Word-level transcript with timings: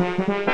Pizza 0.00 0.50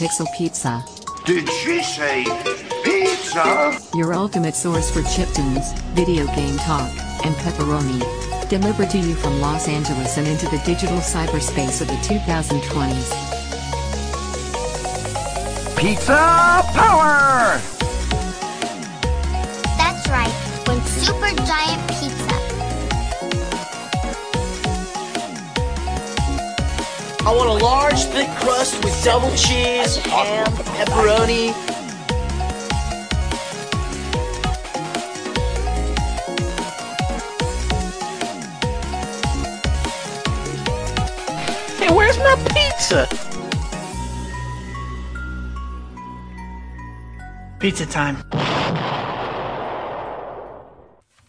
Pixel 0.00 0.26
Pizza, 0.34 0.82
Did 1.26 1.46
she 1.50 1.82
say 1.82 2.24
pizza? 2.82 3.78
your 3.94 4.14
ultimate 4.14 4.54
source 4.54 4.90
for 4.90 5.02
chiptunes, 5.02 5.78
video 5.90 6.24
game 6.34 6.56
talk, 6.56 6.88
and 7.26 7.34
pepperoni. 7.36 8.00
Delivered 8.48 8.88
to 8.90 8.98
you 8.98 9.14
from 9.14 9.42
Los 9.42 9.68
Angeles 9.68 10.16
and 10.16 10.26
into 10.26 10.46
the 10.48 10.56
digital 10.64 10.96
cyberspace 11.00 11.82
of 11.82 11.88
the 11.88 12.00
2020s. 12.08 13.10
Pizza 15.76 16.62
power! 16.72 17.79
I 27.30 27.32
want 27.32 27.48
a 27.48 27.64
large, 27.64 28.02
thick 28.06 28.28
crust 28.38 28.82
with 28.82 29.04
double 29.04 29.30
cheese, 29.36 29.98
ham, 29.98 30.46
pepperoni. 30.46 31.52
Hey, 41.78 41.94
where's 41.94 42.18
my 42.18 42.34
pizza? 42.52 43.06
Pizza 47.60 47.86
time. 47.86 48.24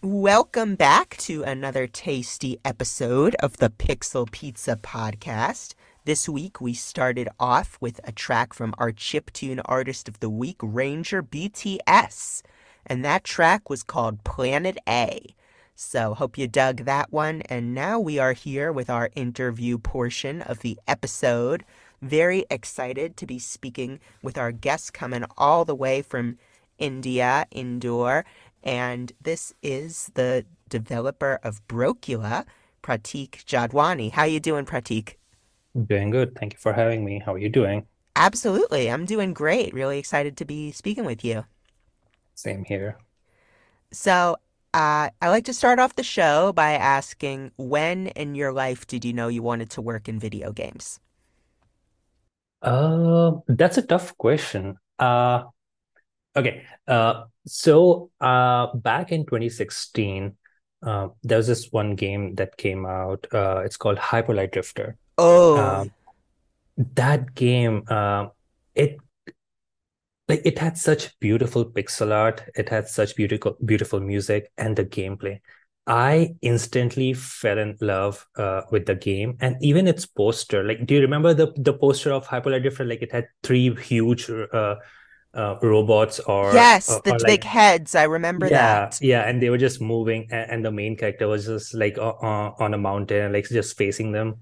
Welcome 0.02 0.74
back 0.74 1.16
to 1.18 1.44
another 1.44 1.86
tasty 1.86 2.58
episode 2.64 3.36
of 3.36 3.58
the 3.58 3.70
Pixel 3.70 4.28
Pizza 4.28 4.74
Podcast. 4.74 5.74
This 6.04 6.28
week 6.28 6.60
we 6.60 6.74
started 6.74 7.28
off 7.38 7.78
with 7.80 8.00
a 8.02 8.10
track 8.10 8.54
from 8.54 8.74
our 8.76 8.90
chiptune 8.90 9.62
artist 9.64 10.08
of 10.08 10.18
the 10.18 10.28
week, 10.28 10.56
Ranger 10.60 11.22
BTS. 11.22 12.42
And 12.84 13.04
that 13.04 13.22
track 13.22 13.70
was 13.70 13.84
called 13.84 14.24
Planet 14.24 14.78
A. 14.88 15.32
So, 15.76 16.14
hope 16.14 16.36
you 16.36 16.48
dug 16.48 16.86
that 16.86 17.12
one. 17.12 17.42
And 17.42 17.72
now 17.72 18.00
we 18.00 18.18
are 18.18 18.32
here 18.32 18.72
with 18.72 18.90
our 18.90 19.10
interview 19.14 19.78
portion 19.78 20.42
of 20.42 20.58
the 20.58 20.76
episode. 20.88 21.64
Very 22.00 22.46
excited 22.50 23.16
to 23.18 23.24
be 23.24 23.38
speaking 23.38 24.00
with 24.24 24.36
our 24.36 24.50
guest 24.50 24.92
coming 24.92 25.24
all 25.38 25.64
the 25.64 25.76
way 25.76 26.02
from 26.02 26.36
India, 26.78 27.46
Indore. 27.52 28.24
And 28.64 29.12
this 29.22 29.54
is 29.62 30.10
the 30.14 30.46
developer 30.68 31.38
of 31.44 31.64
Brocula, 31.68 32.44
Prateek 32.82 33.44
Jadhwani. 33.44 34.10
How 34.10 34.24
you 34.24 34.40
doing, 34.40 34.64
Prateek? 34.66 35.14
Doing 35.74 36.08
good. 36.10 36.34
Thank 36.34 36.54
you 36.54 36.58
for 36.58 36.72
having 36.72 37.04
me. 37.04 37.18
How 37.24 37.34
are 37.34 37.38
you 37.38 37.48
doing? 37.50 37.86
Absolutely. 38.16 38.90
I'm 38.90 39.04
doing 39.04 39.34
great. 39.34 39.74
Really 39.74 39.98
excited 39.98 40.36
to 40.38 40.44
be 40.46 40.72
speaking 40.72 41.04
with 41.04 41.22
you. 41.24 41.44
Same 42.34 42.64
here. 42.64 42.98
So, 43.92 44.36
uh, 44.74 45.10
I 45.20 45.28
like 45.28 45.44
to 45.44 45.54
start 45.54 45.78
off 45.78 45.94
the 45.96 46.02
show 46.02 46.52
by 46.52 46.72
asking 46.72 47.52
when 47.56 48.08
in 48.08 48.34
your 48.34 48.52
life 48.52 48.86
did 48.86 49.04
you 49.04 49.12
know 49.12 49.28
you 49.28 49.42
wanted 49.42 49.70
to 49.70 49.82
work 49.82 50.08
in 50.08 50.18
video 50.18 50.52
games? 50.52 50.98
Uh, 52.62 53.32
that's 53.48 53.78
a 53.78 53.82
tough 53.82 54.16
question. 54.18 54.76
Uh, 54.98 55.44
okay. 56.36 56.64
Uh, 56.86 57.24
so 57.46 58.10
uh, 58.20 58.74
back 58.76 59.12
in 59.12 59.26
2016, 59.26 60.36
uh, 60.82 61.08
there 61.22 61.38
was 61.38 61.46
this 61.46 61.70
one 61.72 61.94
game 61.96 62.34
that 62.36 62.56
came 62.56 62.86
out. 62.86 63.26
Uh, 63.32 63.62
it's 63.64 63.76
called 63.76 63.98
Hyper 63.98 64.34
Light 64.34 64.52
Drifter. 64.52 64.98
Oh, 65.22 65.56
Um, 65.56 65.90
that 66.94 67.34
game, 67.34 67.84
uh, 67.88 68.28
it 68.74 68.98
like 70.28 70.42
it 70.44 70.58
had 70.58 70.76
such 70.78 71.18
beautiful 71.20 71.64
pixel 71.64 72.12
art. 72.12 72.42
It 72.56 72.68
had 72.68 72.88
such 72.88 73.16
beautiful, 73.16 73.56
beautiful 73.64 74.00
music, 74.00 74.50
and 74.56 74.76
the 74.76 74.84
gameplay. 74.84 75.40
I 75.86 76.34
instantly 76.42 77.12
fell 77.14 77.58
in 77.58 77.76
love 77.80 78.26
uh, 78.36 78.62
with 78.70 78.86
the 78.86 78.94
game, 78.94 79.36
and 79.40 79.56
even 79.60 79.88
its 79.88 80.06
poster. 80.06 80.62
Like, 80.64 80.86
do 80.86 80.94
you 80.94 81.00
remember 81.00 81.34
the 81.34 81.52
the 81.56 81.74
poster 81.74 82.12
of 82.12 82.26
Hyper 82.26 82.50
Light 82.50 82.62
Drifter? 82.62 82.84
Like, 82.84 83.02
it 83.02 83.12
had 83.12 83.26
three 83.42 83.74
huge 83.74 84.30
uh, 84.30 84.76
uh, 85.34 85.56
robots, 85.62 86.20
or 86.20 86.52
yes, 86.52 86.88
or, 86.88 87.00
the 87.04 87.14
or 87.14 87.18
big 87.18 87.44
like 87.44 87.44
heads. 87.44 87.94
I 87.94 88.04
remember 88.04 88.48
yeah, 88.48 88.86
that. 88.86 88.98
yeah, 89.02 89.22
and 89.28 89.42
they 89.42 89.50
were 89.50 89.58
just 89.58 89.80
moving, 89.80 90.28
and, 90.30 90.50
and 90.50 90.64
the 90.64 90.70
main 90.72 90.96
character 90.96 91.28
was 91.28 91.46
just 91.46 91.74
like 91.74 91.98
on 91.98 92.74
a 92.74 92.78
mountain, 92.78 93.32
like 93.32 93.48
just 93.48 93.76
facing 93.76 94.12
them. 94.12 94.36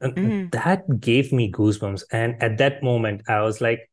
And 0.00 0.16
Mhm. 0.16 0.50
that 0.52 1.00
gave 1.00 1.32
me 1.32 1.50
goosebumps. 1.50 2.04
And 2.12 2.42
at 2.42 2.58
that 2.58 2.82
moment, 2.82 3.22
I 3.28 3.40
was 3.42 3.60
like, 3.60 3.90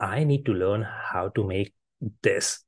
I 0.00 0.24
need 0.24 0.46
to 0.46 0.52
learn 0.54 0.82
how 0.82 1.28
to 1.30 1.44
make 1.44 1.74
this. 2.22 2.64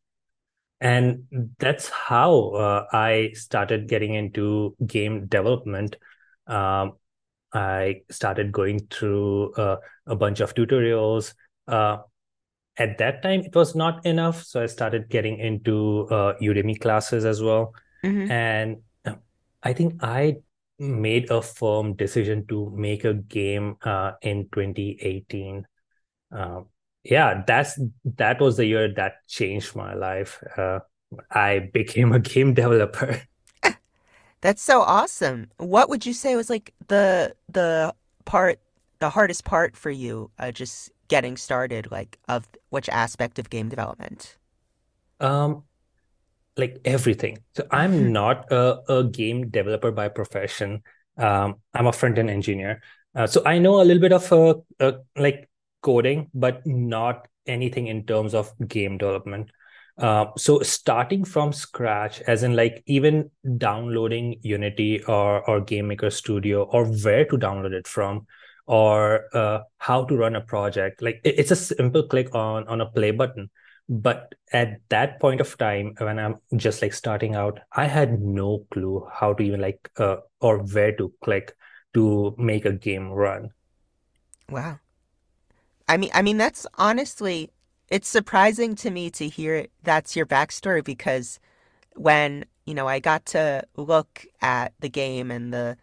And 0.80 1.24
that's 1.58 1.88
how 1.88 2.50
uh, 2.50 2.86
I 2.92 3.30
started 3.34 3.88
getting 3.88 4.14
into 4.14 4.76
game 4.86 5.26
development. 5.26 5.96
Um, 6.46 6.92
I 7.52 8.02
started 8.10 8.52
going 8.52 8.86
through 8.90 9.52
uh, 9.54 9.76
a 10.06 10.16
bunch 10.16 10.40
of 10.40 10.54
tutorials. 10.54 11.34
Uh, 11.68 11.98
at 12.76 12.98
that 12.98 13.22
time, 13.22 13.40
it 13.40 13.54
was 13.54 13.74
not 13.74 14.04
enough. 14.04 14.42
So 14.42 14.62
I 14.62 14.66
started 14.66 15.08
getting 15.08 15.38
into 15.38 16.08
uh, 16.10 16.34
Udemy 16.42 16.80
classes 16.80 17.24
as 17.24 17.42
well. 17.42 17.72
hmm 18.02 18.26
And 18.28 18.82
I 19.62 19.72
think 19.72 20.02
I 20.02 20.36
made 20.78 21.30
a 21.30 21.42
firm 21.42 21.94
decision 21.94 22.46
to 22.48 22.70
make 22.76 23.04
a 23.04 23.14
game 23.14 23.76
uh, 23.82 24.12
in 24.22 24.48
2018. 24.52 25.66
Um, 26.32 26.66
yeah, 27.04 27.44
that's 27.46 27.78
that 28.16 28.40
was 28.40 28.56
the 28.56 28.66
year 28.66 28.92
that 28.94 29.26
changed 29.28 29.76
my 29.76 29.94
life. 29.94 30.42
Uh, 30.56 30.80
I 31.30 31.70
became 31.72 32.12
a 32.12 32.18
game 32.20 32.54
developer. 32.60 33.22
That's 34.40 34.62
so 34.62 34.82
awesome. 34.82 35.50
What 35.56 35.88
would 35.88 36.04
you 36.06 36.12
say 36.12 36.36
was 36.36 36.50
like 36.50 36.74
the 36.88 37.34
the 37.48 37.94
part, 38.24 38.60
the 38.98 39.10
hardest 39.10 39.44
part 39.44 39.76
for 39.76 39.90
you, 39.90 40.30
uh, 40.38 40.52
just 40.52 40.90
getting 41.08 41.36
started, 41.36 41.90
like 41.90 42.18
of 42.28 42.48
which 42.70 42.88
aspect 42.88 43.38
of 43.38 43.50
game 43.50 43.68
development? 43.68 44.36
Um, 45.20 45.64
like 46.56 46.80
everything. 46.84 47.38
So 47.56 47.66
I'm 47.70 48.12
not 48.12 48.50
a, 48.52 48.80
a 48.88 49.04
game 49.04 49.50
developer 49.50 49.90
by 49.90 50.08
profession. 50.08 50.82
Um, 51.16 51.56
I'm 51.72 51.86
a 51.86 51.92
front-end 51.92 52.30
engineer. 52.30 52.82
Uh, 53.14 53.26
so 53.26 53.42
I 53.44 53.58
know 53.58 53.80
a 53.80 53.84
little 53.84 54.00
bit 54.00 54.12
of 54.12 54.32
uh, 54.32 54.54
uh, 54.80 54.92
like 55.16 55.48
coding, 55.82 56.30
but 56.34 56.66
not 56.66 57.28
anything 57.46 57.86
in 57.86 58.04
terms 58.06 58.34
of 58.34 58.52
game 58.66 58.98
development. 58.98 59.50
Uh, 59.96 60.26
so 60.36 60.58
starting 60.60 61.24
from 61.24 61.52
scratch, 61.52 62.20
as 62.22 62.42
in 62.42 62.56
like 62.56 62.82
even 62.86 63.30
downloading 63.58 64.40
Unity 64.42 65.02
or 65.04 65.48
or 65.48 65.60
Game 65.60 65.86
Maker 65.86 66.10
Studio 66.10 66.64
or 66.64 66.86
where 66.86 67.24
to 67.26 67.38
download 67.38 67.72
it 67.72 67.86
from, 67.86 68.26
or 68.66 69.26
uh, 69.36 69.60
how 69.78 70.04
to 70.04 70.16
run 70.16 70.34
a 70.34 70.40
project. 70.40 71.00
Like 71.00 71.20
it- 71.22 71.38
it's 71.38 71.52
a 71.52 71.56
simple 71.56 72.02
click 72.08 72.34
on 72.34 72.66
on 72.66 72.80
a 72.80 72.86
play 72.90 73.12
button. 73.12 73.50
But 73.88 74.34
at 74.52 74.80
that 74.88 75.20
point 75.20 75.40
of 75.40 75.56
time, 75.58 75.94
when 75.98 76.18
I'm 76.18 76.40
just 76.56 76.80
like 76.80 76.94
starting 76.94 77.34
out, 77.34 77.60
I 77.72 77.86
had 77.86 78.20
no 78.20 78.66
clue 78.70 79.06
how 79.12 79.34
to 79.34 79.42
even 79.42 79.60
like 79.60 79.90
uh, 79.98 80.16
or 80.40 80.58
where 80.58 80.92
to 80.96 81.12
click 81.22 81.54
to 81.94 82.34
make 82.38 82.64
a 82.64 82.72
game 82.72 83.10
run. 83.10 83.50
Wow. 84.48 84.78
I 85.88 85.96
mean, 85.96 86.10
I 86.14 86.22
mean 86.22 86.38
that's 86.38 86.66
honestly, 86.78 87.50
it's 87.90 88.08
surprising 88.08 88.74
to 88.76 88.90
me 88.90 89.10
to 89.10 89.28
hear 89.28 89.66
that's 89.82 90.16
your 90.16 90.26
backstory 90.26 90.82
because 90.82 91.38
when, 91.94 92.46
you 92.64 92.74
know, 92.74 92.88
I 92.88 93.00
got 93.00 93.26
to 93.26 93.64
look 93.76 94.26
at 94.40 94.72
the 94.80 94.88
game 94.88 95.30
and 95.30 95.52
the 95.52 95.76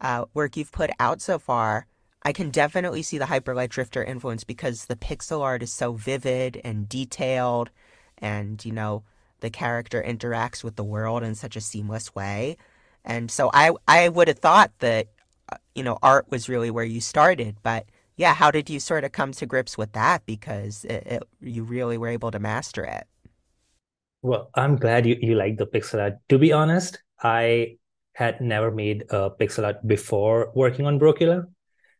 uh, 0.00 0.24
work 0.34 0.56
you've 0.56 0.72
put 0.72 0.90
out 1.00 1.20
so 1.22 1.38
far, 1.38 1.86
I 2.26 2.32
can 2.32 2.50
definitely 2.50 3.02
see 3.02 3.18
the 3.18 3.26
Hyper 3.26 3.54
Light 3.54 3.70
Drifter 3.70 4.02
influence 4.02 4.42
because 4.42 4.86
the 4.86 4.96
pixel 4.96 5.42
art 5.42 5.62
is 5.62 5.72
so 5.72 5.92
vivid 5.92 6.60
and 6.64 6.88
detailed, 6.88 7.70
and 8.18 8.64
you 8.64 8.72
know 8.72 9.04
the 9.38 9.48
character 9.48 10.02
interacts 10.04 10.64
with 10.64 10.74
the 10.74 10.82
world 10.82 11.22
in 11.22 11.36
such 11.36 11.54
a 11.54 11.60
seamless 11.60 12.16
way. 12.16 12.56
And 13.04 13.30
so 13.30 13.48
I 13.54 13.70
I 13.86 14.08
would 14.08 14.26
have 14.26 14.40
thought 14.40 14.72
that 14.80 15.06
uh, 15.52 15.58
you 15.76 15.84
know 15.84 16.00
art 16.02 16.26
was 16.28 16.48
really 16.48 16.68
where 16.68 16.84
you 16.84 17.00
started, 17.00 17.58
but 17.62 17.86
yeah, 18.16 18.34
how 18.34 18.50
did 18.50 18.68
you 18.68 18.80
sort 18.80 19.04
of 19.04 19.12
come 19.12 19.30
to 19.30 19.46
grips 19.46 19.78
with 19.78 19.92
that? 19.92 20.26
Because 20.26 20.84
it, 20.84 21.06
it, 21.06 21.22
you 21.40 21.62
really 21.62 21.96
were 21.96 22.08
able 22.08 22.32
to 22.32 22.40
master 22.40 22.82
it. 22.82 23.06
Well, 24.22 24.50
I'm 24.56 24.74
glad 24.74 25.06
you, 25.06 25.16
you 25.20 25.36
like 25.36 25.58
the 25.58 25.66
pixel 25.66 26.02
art. 26.02 26.14
To 26.30 26.38
be 26.38 26.52
honest, 26.52 26.98
I 27.22 27.76
had 28.14 28.40
never 28.40 28.72
made 28.72 29.04
a 29.10 29.30
pixel 29.30 29.64
art 29.64 29.86
before 29.86 30.50
working 30.56 30.86
on 30.86 30.98
Brocula. 30.98 31.46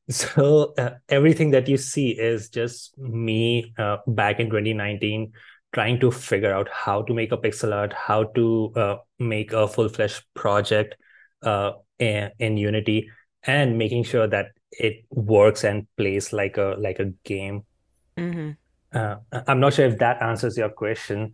So 0.08 0.74
uh, 0.78 0.96
everything 1.08 1.50
that 1.50 1.68
you 1.68 1.76
see 1.76 2.10
is 2.10 2.48
just 2.48 2.96
me 2.98 3.74
uh, 3.78 3.98
back 4.06 4.38
in 4.40 4.48
2019 4.50 5.32
trying 5.72 6.00
to 6.00 6.10
figure 6.10 6.54
out 6.54 6.68
how 6.72 7.02
to 7.02 7.12
make 7.12 7.32
a 7.32 7.36
pixel 7.36 7.74
art, 7.74 7.92
how 7.92 8.24
to 8.38 8.72
uh, 8.76 8.96
make 9.18 9.52
a 9.52 9.68
full-fledged 9.68 10.24
project 10.32 10.94
uh, 11.42 11.72
in, 11.98 12.30
in 12.38 12.56
Unity, 12.56 13.10
and 13.42 13.76
making 13.76 14.04
sure 14.04 14.26
that 14.26 14.52
it 14.70 15.04
works 15.10 15.64
and 15.64 15.86
plays 15.96 16.32
like 16.32 16.56
a 16.56 16.76
like 16.78 16.98
a 16.98 17.06
game. 17.24 17.64
hmm 18.16 18.50
Uh, 18.92 19.16
I'm 19.46 19.60
not 19.60 19.74
sure 19.74 19.86
if 19.86 19.98
that 19.98 20.22
answers 20.22 20.56
your 20.56 20.70
question. 20.70 21.32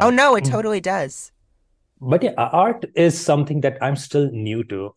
Oh 0.00 0.10
Uh, 0.10 0.10
no, 0.10 0.36
it 0.36 0.44
totally 0.44 0.80
does. 0.80 1.32
but 2.00 2.22
yeah, 2.22 2.32
art 2.36 2.84
is 2.94 3.18
something 3.18 3.60
that 3.62 3.78
I'm 3.82 3.96
still 3.96 4.30
new 4.30 4.64
to. 4.64 4.92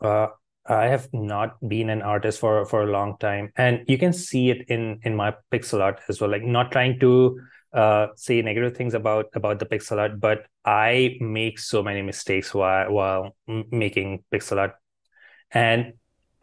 I 0.67 0.87
have 0.87 1.07
not 1.13 1.57
been 1.67 1.89
an 1.89 2.01
artist 2.01 2.39
for 2.39 2.65
for 2.65 2.83
a 2.83 2.91
long 2.91 3.17
time, 3.19 3.51
and 3.55 3.83
you 3.87 3.97
can 3.97 4.13
see 4.13 4.49
it 4.49 4.67
in 4.69 4.99
in 5.03 5.15
my 5.15 5.33
pixel 5.51 5.81
art 5.81 6.01
as 6.09 6.19
well. 6.21 6.29
Like 6.29 6.43
not 6.43 6.71
trying 6.71 6.99
to 6.99 7.39
uh, 7.73 8.07
say 8.15 8.41
negative 8.41 8.75
things 8.75 8.93
about 8.93 9.27
about 9.33 9.59
the 9.59 9.65
pixel 9.65 9.97
art, 9.99 10.19
but 10.19 10.45
I 10.65 11.17
make 11.21 11.59
so 11.59 11.83
many 11.83 12.01
mistakes 12.01 12.53
while 12.53 12.91
while 12.91 13.35
m- 13.47 13.65
making 13.71 14.23
pixel 14.33 14.57
art, 14.57 14.75
and 15.51 15.93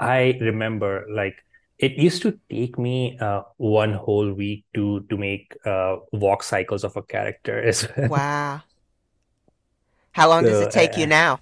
I 0.01 0.39
remember 0.41 1.07
like 1.11 1.37
it 1.79 1.93
used 1.93 2.23
to 2.23 2.39
take 2.51 2.79
me 2.79 3.19
uh, 3.21 3.43
one 3.59 3.93
whole 3.95 4.33
week 4.33 4.65
to 4.75 5.01
to 5.11 5.17
make 5.17 5.57
uh, 5.67 5.97
walk 6.13 6.43
cycles 6.43 6.85
of 6.85 6.97
a 6.97 7.03
character 7.03 7.61
as 7.73 7.89
well. 7.97 8.11
Wow. 8.11 8.63
How 10.13 10.29
long 10.29 10.45
does 10.45 10.61
it 10.61 10.71
take 10.71 10.97
you 10.97 11.07
now? 11.07 11.41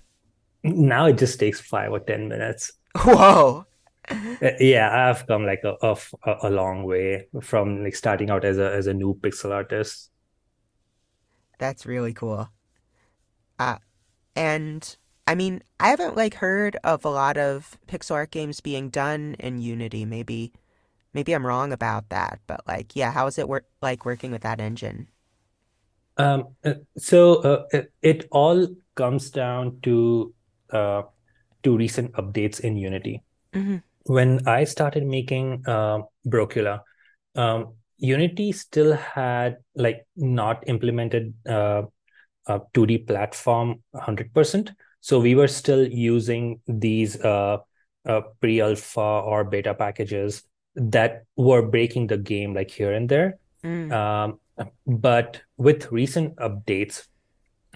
Now 0.63 1.07
it 1.07 1.19
just 1.19 1.39
takes 1.41 1.61
five 1.61 1.91
or 1.93 2.01
ten 2.01 2.29
minutes. 2.29 2.73
Whoa. 2.97 3.67
Uh, 4.43 4.51
Yeah, 4.61 5.11
I've 5.11 5.27
come 5.27 5.45
like 5.47 5.63
a 5.65 5.97
a 6.43 6.51
long 6.51 6.85
way 6.85 7.29
from 7.41 7.83
like 7.85 7.95
starting 7.95 8.31
out 8.31 8.45
as 8.45 8.59
a 8.59 8.71
as 8.73 8.87
a 8.87 8.95
new 8.95 9.15
pixel 9.15 9.51
artist. 9.53 10.11
That's 11.59 11.87
really 11.87 12.13
cool. 12.13 12.51
Uh, 13.59 13.79
and 14.37 14.97
I 15.27 15.35
mean, 15.35 15.63
I 15.81 15.89
haven't 15.91 16.17
like 16.17 16.37
heard 16.37 16.77
of 16.85 17.05
a 17.05 17.11
lot 17.11 17.39
of 17.39 17.79
pixel 17.89 18.13
art 18.17 18.31
games 18.31 18.61
being 18.61 18.91
done 18.91 19.37
in 19.41 19.61
Unity. 19.61 20.05
Maybe 20.05 20.53
maybe 21.15 21.35
I'm 21.35 21.47
wrong 21.47 21.73
about 21.73 22.11
that, 22.11 22.41
but 22.47 22.67
like 22.69 22.97
yeah, 22.97 23.13
how 23.13 23.27
is 23.27 23.39
it 23.39 23.49
work 23.49 23.67
like 23.83 24.05
working 24.07 24.33
with 24.33 24.43
that 24.43 24.61
engine? 24.61 25.09
Um, 26.17 26.55
uh, 26.65 26.75
so 26.99 27.37
uh, 27.43 27.67
it, 27.73 27.93
it 28.03 28.29
all 28.31 28.69
comes 28.95 29.31
down 29.31 29.81
to 29.83 30.35
uh, 30.73 31.03
to 31.63 31.77
recent 31.77 32.13
updates 32.13 32.61
in 32.61 32.77
Unity. 32.77 33.23
hmm 33.55 33.77
When 34.07 34.49
I 34.49 34.65
started 34.65 35.07
making 35.07 35.63
uh, 35.67 36.03
Brocula, 36.27 36.81
um, 37.37 37.75
Unity 37.99 38.51
still 38.51 38.95
had 38.95 39.59
like 39.77 40.07
not 40.17 40.65
implemented 40.67 41.35
uh, 41.49 41.83
a 42.47 42.61
2D 42.75 43.07
platform 43.07 43.83
100%. 43.95 44.73
So 45.01 45.21
we 45.21 45.35
were 45.35 45.49
still 45.49 45.87
using 45.87 46.61
these 46.67 47.21
uh, 47.21 47.59
uh, 48.05 48.21
pre-alpha 48.41 49.01
or 49.01 49.45
beta 49.45 49.75
packages 49.75 50.43
that 50.75 51.25
were 51.37 51.63
breaking 51.63 52.09
the 52.09 52.17
game 52.19 52.55
like 52.55 52.71
here 52.71 52.93
and 52.93 53.09
there. 53.09 53.39
Mm. 53.65 53.93
Um, 53.93 54.41
but 54.87 55.41
with 55.57 55.91
recent 55.93 56.37
updates, 56.37 57.07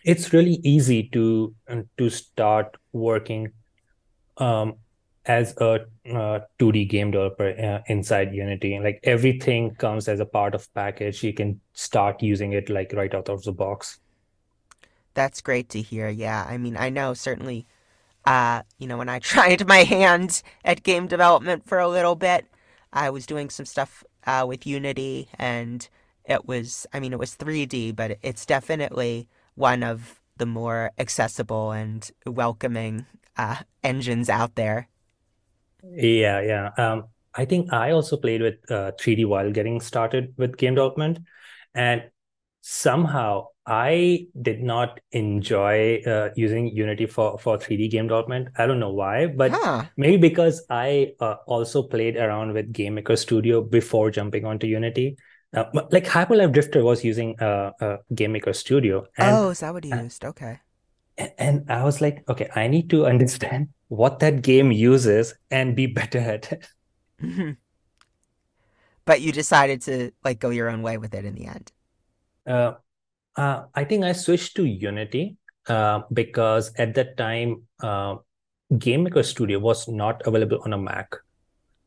it's 0.07 0.33
really 0.33 0.61
easy 0.63 1.09
to 1.13 1.55
to 1.99 2.09
start 2.09 2.77
working 2.93 3.53
um, 4.39 4.77
as 5.27 5.55
a 5.59 5.85
uh, 6.15 6.41
2D 6.61 6.89
game 6.89 7.11
developer 7.11 7.49
uh, 7.51 7.83
inside 7.89 8.33
Unity. 8.33 8.79
Like 8.79 9.01
everything 9.03 9.75
comes 9.75 10.09
as 10.09 10.21
a 10.21 10.25
part 10.25 10.55
of 10.55 10.73
package. 10.75 11.25
You 11.25 11.35
can 11.35 11.61
start 11.73 12.23
using 12.23 12.53
it 12.53 12.71
like 12.71 12.93
right 12.93 13.13
out 13.13 13.29
of 13.29 13.43
the 13.43 13.53
box. 13.53 13.99
That's 15.15 15.41
great 15.41 15.69
to 15.71 15.83
hear. 15.83 16.09
Yeah, 16.09 16.47
I 16.49 16.57
mean, 16.57 16.77
I 16.77 16.89
know 16.89 17.13
certainly, 17.15 17.67
uh, 18.25 18.63
you 18.79 18.87
know, 18.87 18.99
when 18.99 19.09
I 19.09 19.19
tried 19.33 19.67
my 19.67 19.83
hand 19.83 20.41
at 20.65 20.85
game 20.85 21.09
development 21.09 21.67
for 21.67 21.81
a 21.81 21.89
little 21.89 22.15
bit, 22.15 22.47
I 22.93 23.11
was 23.11 23.27
doing 23.27 23.51
some 23.51 23.67
stuff 23.67 24.05
uh, 24.25 24.45
with 24.47 24.67
Unity, 24.67 25.29
and 25.35 25.89
it 26.25 26.47
was, 26.47 26.87
I 26.93 27.01
mean, 27.01 27.13
it 27.13 27.19
was 27.19 27.35
3D, 27.35 27.97
but 27.97 28.19
it's 28.23 28.47
definitely 28.47 29.29
one 29.57 29.83
of 29.83 30.21
the 30.39 30.47
more 30.47 30.93
accessible 30.99 31.73
and 31.73 32.11
welcoming 32.27 33.07
uh, 33.37 33.59
engines 33.85 34.31
out 34.31 34.57
there. 34.57 34.89
Yeah, 35.83 36.41
yeah. 36.41 36.71
Um, 36.77 37.05
I 37.35 37.45
think 37.45 37.73
I 37.73 37.91
also 37.93 38.17
played 38.17 38.43
with 38.43 38.57
uh, 38.71 38.93
3D 38.99 39.25
while 39.25 39.51
getting 39.53 39.81
started 39.81 40.35
with 40.37 40.57
game 40.57 40.75
development, 40.75 41.19
and 41.75 42.11
somehow 42.63 43.49
I 43.67 44.29
did 44.41 44.63
not 44.63 45.01
enjoy 45.13 46.03
uh, 46.07 46.31
using 46.37 46.69
Unity 46.69 47.07
for 47.07 47.39
for 47.39 47.59
3D 47.59 47.89
game 47.89 48.09
development. 48.09 48.49
I 48.57 48.67
don't 48.67 48.81
know 48.81 48.93
why, 48.93 49.27
but 49.27 49.61
Huh. 49.63 49.91
maybe 49.97 50.17
because 50.17 50.65
I 50.71 51.13
uh, 51.21 51.37
also 51.47 51.83
played 51.83 52.17
around 52.17 52.53
with 52.55 52.73
GameMaker 52.73 53.19
Studio 53.19 53.61
before 53.63 54.11
jumping 54.11 54.45
onto 54.47 54.67
Unity. 54.67 55.17
Uh, 55.57 55.65
like 55.91 56.07
Hyper 56.07 56.37
Light 56.37 56.53
Drifter 56.53 56.85
was 56.85 57.03
using 57.03 57.35
uh, 57.41 57.73
uh, 57.81 57.97
GameMaker 58.13 58.55
Studio, 58.55 59.07
and 59.17 59.35
Oh, 59.37 59.49
is 59.51 59.61
that 59.61 59.73
what 59.73 59.85
you 59.85 59.97
used? 59.97 60.25
Okay. 60.25 60.61
and 61.17 61.33
and 61.39 61.71
I 61.71 61.83
was 61.85 62.01
like, 62.01 62.25
okay, 62.29 62.49
I 62.55 62.69
need 62.69 62.91
to 62.91 63.07
understand 63.13 63.69
what 63.89 64.19
that 64.21 64.43
game 64.43 64.71
uses 64.73 65.35
and 65.51 65.75
be 65.75 65.87
better 65.87 66.19
at 66.19 66.53
it. 66.53 66.67
Mhm. 67.23 67.57
But 69.07 69.21
you 69.21 69.31
decided 69.33 69.83
to 69.83 70.11
like 70.25 70.41
go 70.41 70.51
your 70.51 70.69
own 70.69 70.83
way 70.83 70.99
with 70.99 71.15
it 71.15 71.25
in 71.25 71.35
the 71.37 71.47
end. 71.47 71.73
Uh, 72.47 72.73
uh, 73.37 73.65
I 73.75 73.85
think 73.85 74.05
I 74.05 74.13
switched 74.13 74.57
to 74.57 74.65
Unity 74.65 75.37
uh, 75.69 76.03
because 76.13 76.73
at 76.77 76.95
that 76.95 77.17
time, 77.17 77.63
uh, 77.81 78.17
GameMaker 78.73 79.25
Studio 79.25 79.59
was 79.61 79.87
not 79.89 80.23
available 80.27 80.61
on 80.65 80.73
a 80.73 80.79
Mac, 80.79 81.15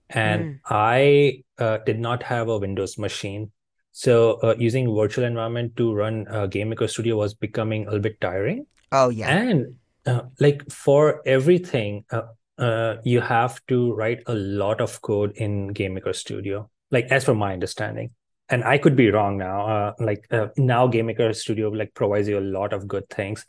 and 0.09 0.45
Mm. 0.45 0.59
I 0.69 1.43
uh, 1.57 1.77
did 1.85 1.99
not 1.99 2.23
have 2.23 2.47
a 2.47 2.57
Windows 2.57 2.97
machine. 2.97 3.51
So 3.99 4.39
uh, 4.41 4.55
using 4.57 4.95
virtual 4.95 5.25
environment 5.25 5.75
to 5.75 5.93
run 5.93 6.25
uh, 6.29 6.47
GameMaker 6.47 6.89
Studio 6.89 7.17
was 7.17 7.33
becoming 7.33 7.81
a 7.81 7.87
little 7.87 7.99
bit 7.99 8.21
tiring. 8.21 8.65
Oh, 8.93 9.09
yeah. 9.09 9.29
And 9.29 9.75
uh, 10.05 10.21
like 10.39 10.71
for 10.71 11.21
everything, 11.27 12.05
uh, 12.09 12.21
uh, 12.57 12.95
you 13.03 13.19
have 13.19 13.59
to 13.67 13.93
write 13.95 14.23
a 14.27 14.35
lot 14.35 14.79
of 14.79 15.01
code 15.01 15.33
in 15.35 15.73
GameMaker 15.73 16.15
Studio, 16.15 16.69
like 16.91 17.07
as 17.07 17.25
for 17.25 17.35
my 17.35 17.51
understanding. 17.51 18.11
And 18.47 18.63
I 18.63 18.77
could 18.77 18.95
be 18.95 19.11
wrong 19.11 19.37
now. 19.37 19.67
Uh, 19.67 19.93
like 19.99 20.25
uh, 20.31 20.47
now, 20.55 20.87
GameMaker 20.87 21.35
Studio 21.35 21.67
like 21.67 21.93
provides 21.93 22.29
you 22.29 22.39
a 22.39 22.47
lot 22.55 22.71
of 22.71 22.87
good 22.87 23.09
things. 23.09 23.45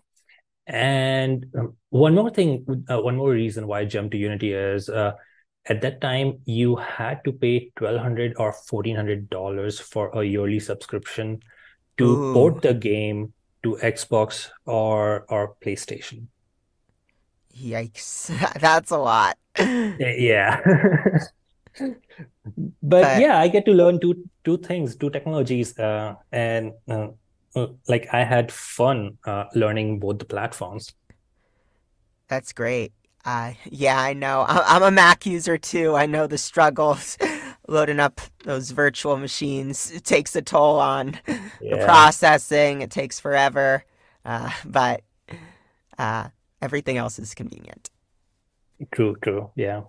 And 0.67 1.47
um, 1.57 1.77
one 1.91 2.17
more 2.17 2.31
thing, 2.31 2.85
uh, 2.91 3.01
one 3.01 3.15
more 3.15 3.31
reason 3.31 3.69
why 3.69 3.83
I 3.83 3.85
jumped 3.85 4.11
to 4.13 4.19
Unity 4.19 4.53
is 4.53 4.89
uh, 4.89 5.13
at 5.67 5.81
that 5.83 6.01
time 6.01 6.39
you 6.45 6.77
had 6.77 7.23
to 7.25 7.33
pay 7.33 7.71
twelve 7.77 8.01
hundred 8.01 8.35
or 8.39 8.53
fourteen 8.53 8.97
hundred 8.97 9.29
dollars 9.31 9.79
for 9.79 10.11
a 10.19 10.25
yearly 10.25 10.61
subscription 10.61 11.41
to 11.99 12.05
Ooh. 12.05 12.33
port 12.33 12.63
the 12.63 12.75
game 12.75 13.33
to 13.63 13.77
Xbox 13.83 14.49
or 14.65 15.27
or 15.29 15.55
PlayStation. 15.63 16.27
Yikes. 17.57 18.31
That's 18.61 18.91
a 18.91 18.99
lot. 18.99 19.37
Yeah. 19.59 20.61
But 21.81 21.97
But 22.83 23.21
yeah, 23.21 23.39
I 23.39 23.49
get 23.49 23.65
to 23.67 23.73
learn 23.73 24.01
two 24.01 24.29
two 24.45 24.59
things, 24.59 24.97
two 24.97 25.09
technologies, 25.11 25.79
uh, 25.79 26.17
and 26.33 26.73
uh, 26.89 27.09
uh, 27.55 27.69
like 27.89 28.09
I 28.13 28.25
had 28.25 28.51
fun 28.51 29.19
uh, 29.25 29.45
learning 29.55 30.01
both 30.01 30.19
the 30.19 30.25
platforms. 30.25 30.93
that's 32.29 32.53
great. 32.53 32.93
Uh, 33.25 33.53
yeah, 33.67 34.01
I 34.01 34.15
know. 34.15 34.45
I'm 34.49 34.83
a 34.83 34.91
Mac 34.91 35.27
user 35.27 35.59
too. 35.59 35.95
I 35.95 36.07
know 36.07 36.27
the 36.27 36.39
struggles. 36.39 37.19
Loading 37.69 38.01
up 38.01 38.21
those 38.45 38.73
virtual 38.73 39.17
machines, 39.17 39.93
it 39.93 40.05
takes 40.05 40.35
a 40.35 40.43
toll 40.43 40.81
on 40.81 41.21
the 41.61 41.83
processing. 41.85 42.81
It 42.83 42.91
takes 42.91 43.21
forever. 43.21 43.85
Uh, 44.25 44.51
but 44.65 45.03
uh, 45.99 46.29
everything 46.61 46.97
else 46.97 47.19
is 47.19 47.35
convenient. 47.35 47.91
true, 48.93 49.17
true. 49.23 49.51
Yeah. 49.55 49.83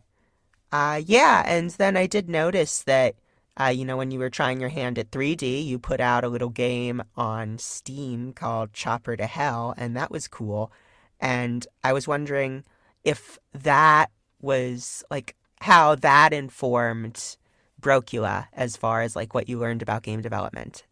Uh, 0.71 1.01
yeah, 1.05 1.43
and 1.45 1.71
then 1.71 1.97
I 1.97 2.07
did 2.07 2.29
notice 2.29 2.83
that, 2.83 3.15
uh, 3.59 3.65
you 3.67 3.83
know, 3.85 3.97
when 3.97 4.11
you 4.11 4.19
were 4.19 4.29
trying 4.29 4.59
your 4.61 4.69
hand 4.69 4.97
at 4.97 5.11
3D, 5.11 5.65
you 5.65 5.77
put 5.79 5.99
out 5.99 6.23
a 6.23 6.29
little 6.29 6.49
game 6.49 7.03
on 7.15 7.57
Steam 7.57 8.31
called 8.33 8.73
Chopper 8.73 9.17
to 9.17 9.25
Hell, 9.27 9.73
and 9.77 9.95
that 9.97 10.11
was 10.11 10.27
cool. 10.29 10.71
And 11.19 11.67
I 11.83 11.93
was 11.93 12.07
wondering 12.07 12.63
if 13.03 13.39
that 13.53 14.11
was 14.41 15.03
like 15.11 15.35
how 15.61 15.95
that 15.95 16.33
informed 16.33 17.37
Brocula 17.81 18.47
as 18.53 18.77
far 18.77 19.01
as 19.01 19.15
like 19.15 19.33
what 19.33 19.49
you 19.49 19.59
learned 19.59 19.81
about 19.81 20.03
game 20.03 20.21
development. 20.21 20.83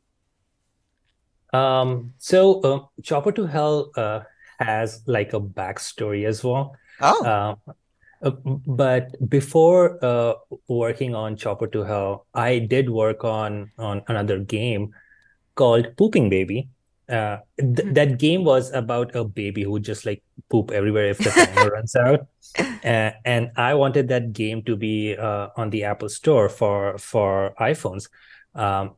Um, 1.53 2.13
so 2.17 2.61
uh, 2.61 2.85
Chopper 3.01 3.31
to 3.33 3.45
Hell 3.47 3.91
uh, 3.95 4.21
has 4.59 5.01
like 5.07 5.33
a 5.33 5.39
backstory 5.39 6.25
as 6.27 6.43
well. 6.43 6.75
Oh, 7.01 7.25
Uh, 7.25 7.55
uh, 8.21 8.31
but 8.31 9.15
before 9.29 10.03
uh, 10.03 10.33
working 10.67 11.15
on 11.15 11.37
Chopper 11.37 11.67
to 11.67 11.83
Hell, 11.83 12.27
I 12.33 12.59
did 12.59 12.89
work 12.89 13.23
on 13.23 13.71
on 13.77 14.03
another 14.07 14.39
game 14.39 14.93
called 15.55 15.95
Pooping 15.97 16.29
Baby. 16.29 16.69
Uh, 17.09 17.37
th 17.57 17.81
hmm. 17.81 17.93
that 17.93 18.19
game 18.19 18.43
was 18.43 18.71
about 18.71 19.15
a 19.15 19.23
baby 19.25 19.63
who 19.63 19.79
just 19.79 20.05
like 20.05 20.23
poop 20.49 20.71
everywhere 20.71 21.09
if 21.09 21.17
the 21.17 21.31
timer 21.31 21.69
runs 21.75 21.95
out. 21.95 22.27
Uh, 22.83 23.11
and 23.25 23.51
I 23.57 23.73
wanted 23.73 24.07
that 24.09 24.33
game 24.33 24.63
to 24.63 24.75
be 24.75 25.15
uh, 25.17 25.49
on 25.57 25.69
the 25.69 25.83
Apple 25.85 26.09
Store 26.09 26.49
for 26.49 26.97
for 26.97 27.53
iPhones. 27.59 28.09
Um, 28.55 28.95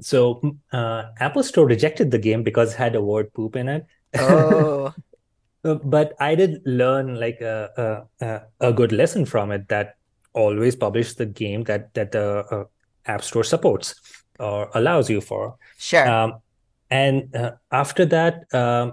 so 0.00 0.40
uh, 0.72 1.10
Apple 1.20 1.42
Store 1.42 1.66
rejected 1.66 2.10
the 2.10 2.18
game 2.18 2.42
because 2.42 2.74
it 2.74 2.76
had 2.78 2.94
a 2.94 3.02
word 3.02 3.32
poop 3.32 3.56
in 3.56 3.68
it. 3.68 3.86
Oh, 4.18 4.94
Uh, 5.64 5.74
But 5.82 6.12
I 6.20 6.34
did 6.34 6.60
learn 6.66 7.16
like 7.16 7.40
a, 7.40 8.06
a 8.20 8.24
a 8.26 8.68
a 8.68 8.72
good 8.72 8.92
lesson 8.92 9.24
from 9.24 9.50
it 9.50 9.68
that 9.68 9.96
always 10.34 10.76
publish 10.76 11.14
the 11.14 11.26
game 11.26 11.64
that 11.64 11.94
that 11.94 12.12
the 12.12 12.44
uh, 12.50 12.64
App 13.06 13.24
Store 13.24 13.44
supports 13.44 13.94
or 14.38 14.70
allows 14.74 15.08
you 15.08 15.20
for. 15.20 15.56
sure. 15.78 16.06
Um, 16.08 16.43
and 17.00 17.16
uh, 17.42 17.52
after 17.82 18.04
that, 18.16 18.34
um, 18.62 18.86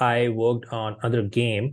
I 0.00 0.28
worked 0.28 0.66
on 0.72 0.96
other 1.02 1.22
game. 1.40 1.66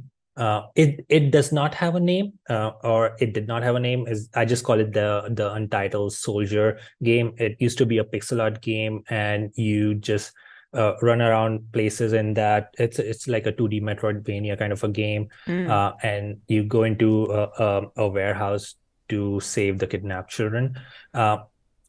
Uh, 0.45 0.61
it 0.75 1.05
it 1.17 1.31
does 1.35 1.49
not 1.57 1.71
have 1.81 1.95
a 1.95 1.99
name, 2.11 2.27
uh, 2.55 2.71
or 2.83 3.15
it 3.23 3.31
did 3.37 3.47
not 3.47 3.63
have 3.67 3.75
a 3.79 3.79
name. 3.79 4.01
Is 4.13 4.27
I 4.35 4.43
just 4.53 4.63
call 4.67 4.79
it 4.83 4.91
the 4.91 5.09
the 5.39 5.47
Untitled 5.57 6.11
Soldier 6.11 6.67
game. 7.09 7.31
It 7.45 7.55
used 7.65 7.77
to 7.79 7.85
be 7.85 7.99
a 7.99 8.03
pixel 8.03 8.41
art 8.45 8.59
game, 8.61 9.03
and 9.07 9.51
you 9.55 9.95
just 9.95 10.33
uh, 10.75 10.93
run 11.01 11.21
around 11.23 11.71
places 11.71 12.11
in 12.11 12.33
that. 12.35 12.75
It's 12.85 12.99
it's 12.99 13.27
like 13.31 13.47
a 13.47 13.53
2D 13.55 13.79
Metroidvania 13.89 14.59
kind 14.59 14.73
of 14.75 14.83
a 14.83 14.91
game, 14.91 15.29
Mm. 15.47 15.69
uh, 15.71 15.93
and 16.03 16.43
you 16.51 16.63
go 16.67 16.83
into 16.83 17.31
a, 17.31 17.43
a, 17.67 17.69
a 18.03 18.07
warehouse 18.09 18.75
to 19.07 19.39
save 19.39 19.79
the 19.79 19.87
kidnapped 19.87 20.31
children. 20.35 20.75
Uh, 21.13 21.37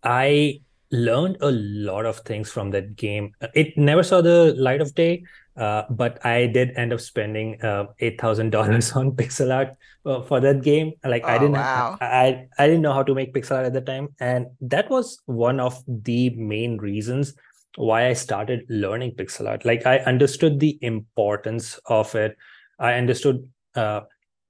I 0.06 0.60
learned 0.90 1.36
a 1.40 1.50
lot 1.50 2.06
of 2.06 2.18
things 2.20 2.50
from 2.50 2.70
that 2.70 2.96
game. 2.96 3.32
It 3.54 3.76
never 3.76 4.02
saw 4.02 4.20
the 4.20 4.54
light 4.56 4.80
of 4.80 4.94
day, 4.94 5.24
uh, 5.56 5.82
but 5.90 6.24
I 6.24 6.46
did 6.46 6.76
end 6.76 6.92
up 6.92 7.00
spending 7.00 7.60
uh, 7.62 7.86
eight 8.00 8.20
thousand 8.20 8.50
dollars 8.50 8.92
on 8.96 9.12
pixel 9.12 9.54
art 9.54 9.76
uh, 10.04 10.22
for 10.22 10.40
that 10.40 10.62
game. 10.62 10.92
Like 11.04 11.28
I 11.28 11.36
Oh, 11.36 11.38
didn't, 11.38 11.52
wow. 11.54 11.98
I 12.00 12.46
I 12.58 12.66
didn't 12.66 12.82
know 12.82 12.92
how 12.92 13.02
to 13.02 13.14
make 13.14 13.34
pixel 13.34 13.56
art 13.56 13.66
at 13.66 13.72
the 13.72 13.80
time, 13.80 14.08
and 14.20 14.46
that 14.60 14.90
was 14.90 15.18
one 15.26 15.60
of 15.60 15.82
the 15.86 16.30
main 16.30 16.78
reasons 16.78 17.34
why 17.76 18.08
I 18.08 18.12
started 18.14 18.64
learning 18.68 19.12
pixel 19.12 19.48
art. 19.48 19.64
Like 19.64 19.86
I 19.86 19.98
understood 19.98 20.60
the 20.60 20.78
importance 20.82 21.78
of 21.86 22.14
it. 22.14 22.36
I 22.78 22.94
understood 22.94 23.48
uh, 23.74 24.02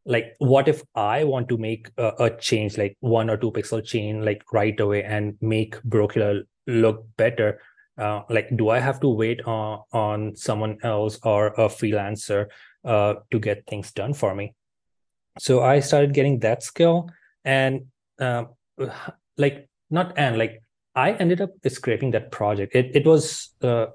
like 0.07 0.37
what 0.39 0.69
if 0.69 0.83
I 0.95 1.25
want 1.25 1.49
to 1.49 1.59
make 1.59 1.91
a, 1.99 2.13
a 2.19 2.31
change, 2.31 2.79
like 2.79 2.97
one 3.01 3.29
or 3.29 3.37
two 3.37 3.51
pixel 3.51 3.85
chain, 3.85 4.25
like 4.25 4.45
right 4.53 4.79
away, 4.79 5.03
and 5.03 5.37
make 5.41 5.75
Brocula 5.83 6.45
look 6.67 7.05
better. 7.17 7.61
Uh, 7.99 8.23
like, 8.31 8.57
do 8.57 8.69
I 8.69 8.79
have 8.79 9.01
to 9.01 9.09
wait 9.09 9.43
on 9.47 9.81
on 9.93 10.37
someone 10.37 10.79
else 10.83 11.19
or 11.25 11.49
a 11.49 11.69
freelancer 11.69 12.47
uh, 12.85 13.15
to 13.33 13.39
get 13.41 13.67
things 13.67 13.91
done 13.93 14.15
for 14.15 14.35
me? 14.35 14.55
So 15.41 15.63
I 15.63 15.81
started 15.81 16.15
getting 16.15 16.39
that 16.41 16.63
skill, 16.63 17.11
and 17.45 17.87
um, 18.21 18.51
like 19.37 19.69
not 19.91 20.17
and 20.17 20.39
like 20.39 20.63
I 20.95 21.13
ended 21.13 21.41
up 21.41 21.51
scraping 21.67 22.13
that 22.13 22.31
project. 22.31 22.77
It 22.77 22.95
it 22.95 23.07
was 23.07 23.51
uh, 23.61 23.87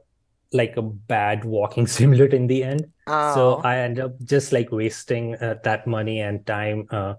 like 0.54 0.78
a 0.78 0.82
bad 0.82 1.46
walking 1.46 1.88
simulator 1.98 2.36
in 2.36 2.48
the 2.48 2.64
end. 2.64 2.88
Oh, 3.08 3.34
So 3.34 3.56
I 3.64 3.78
ended 3.80 4.04
up 4.06 4.14
just 4.24 4.52
like 4.52 4.72
wasting 4.72 5.36
uh, 5.36 5.56
that 5.64 5.88
money 5.88 6.20
and 6.22 6.46
time 6.46 6.88
uh, 6.92 7.16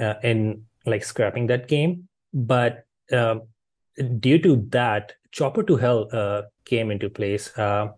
uh, 0.00 0.14
in 0.22 0.64
like 0.86 1.04
scrapping 1.04 1.46
that 1.48 1.68
game. 1.68 2.08
But 2.32 2.84
um, 3.12 3.42
due 4.18 4.38
to 4.38 4.66
that, 4.70 5.14
Chopper 5.32 5.62
to 5.64 5.76
Hell 5.76 6.08
uh, 6.12 6.42
came 6.64 6.90
into 6.90 7.08
place. 7.10 7.56
Uh, 7.56 7.88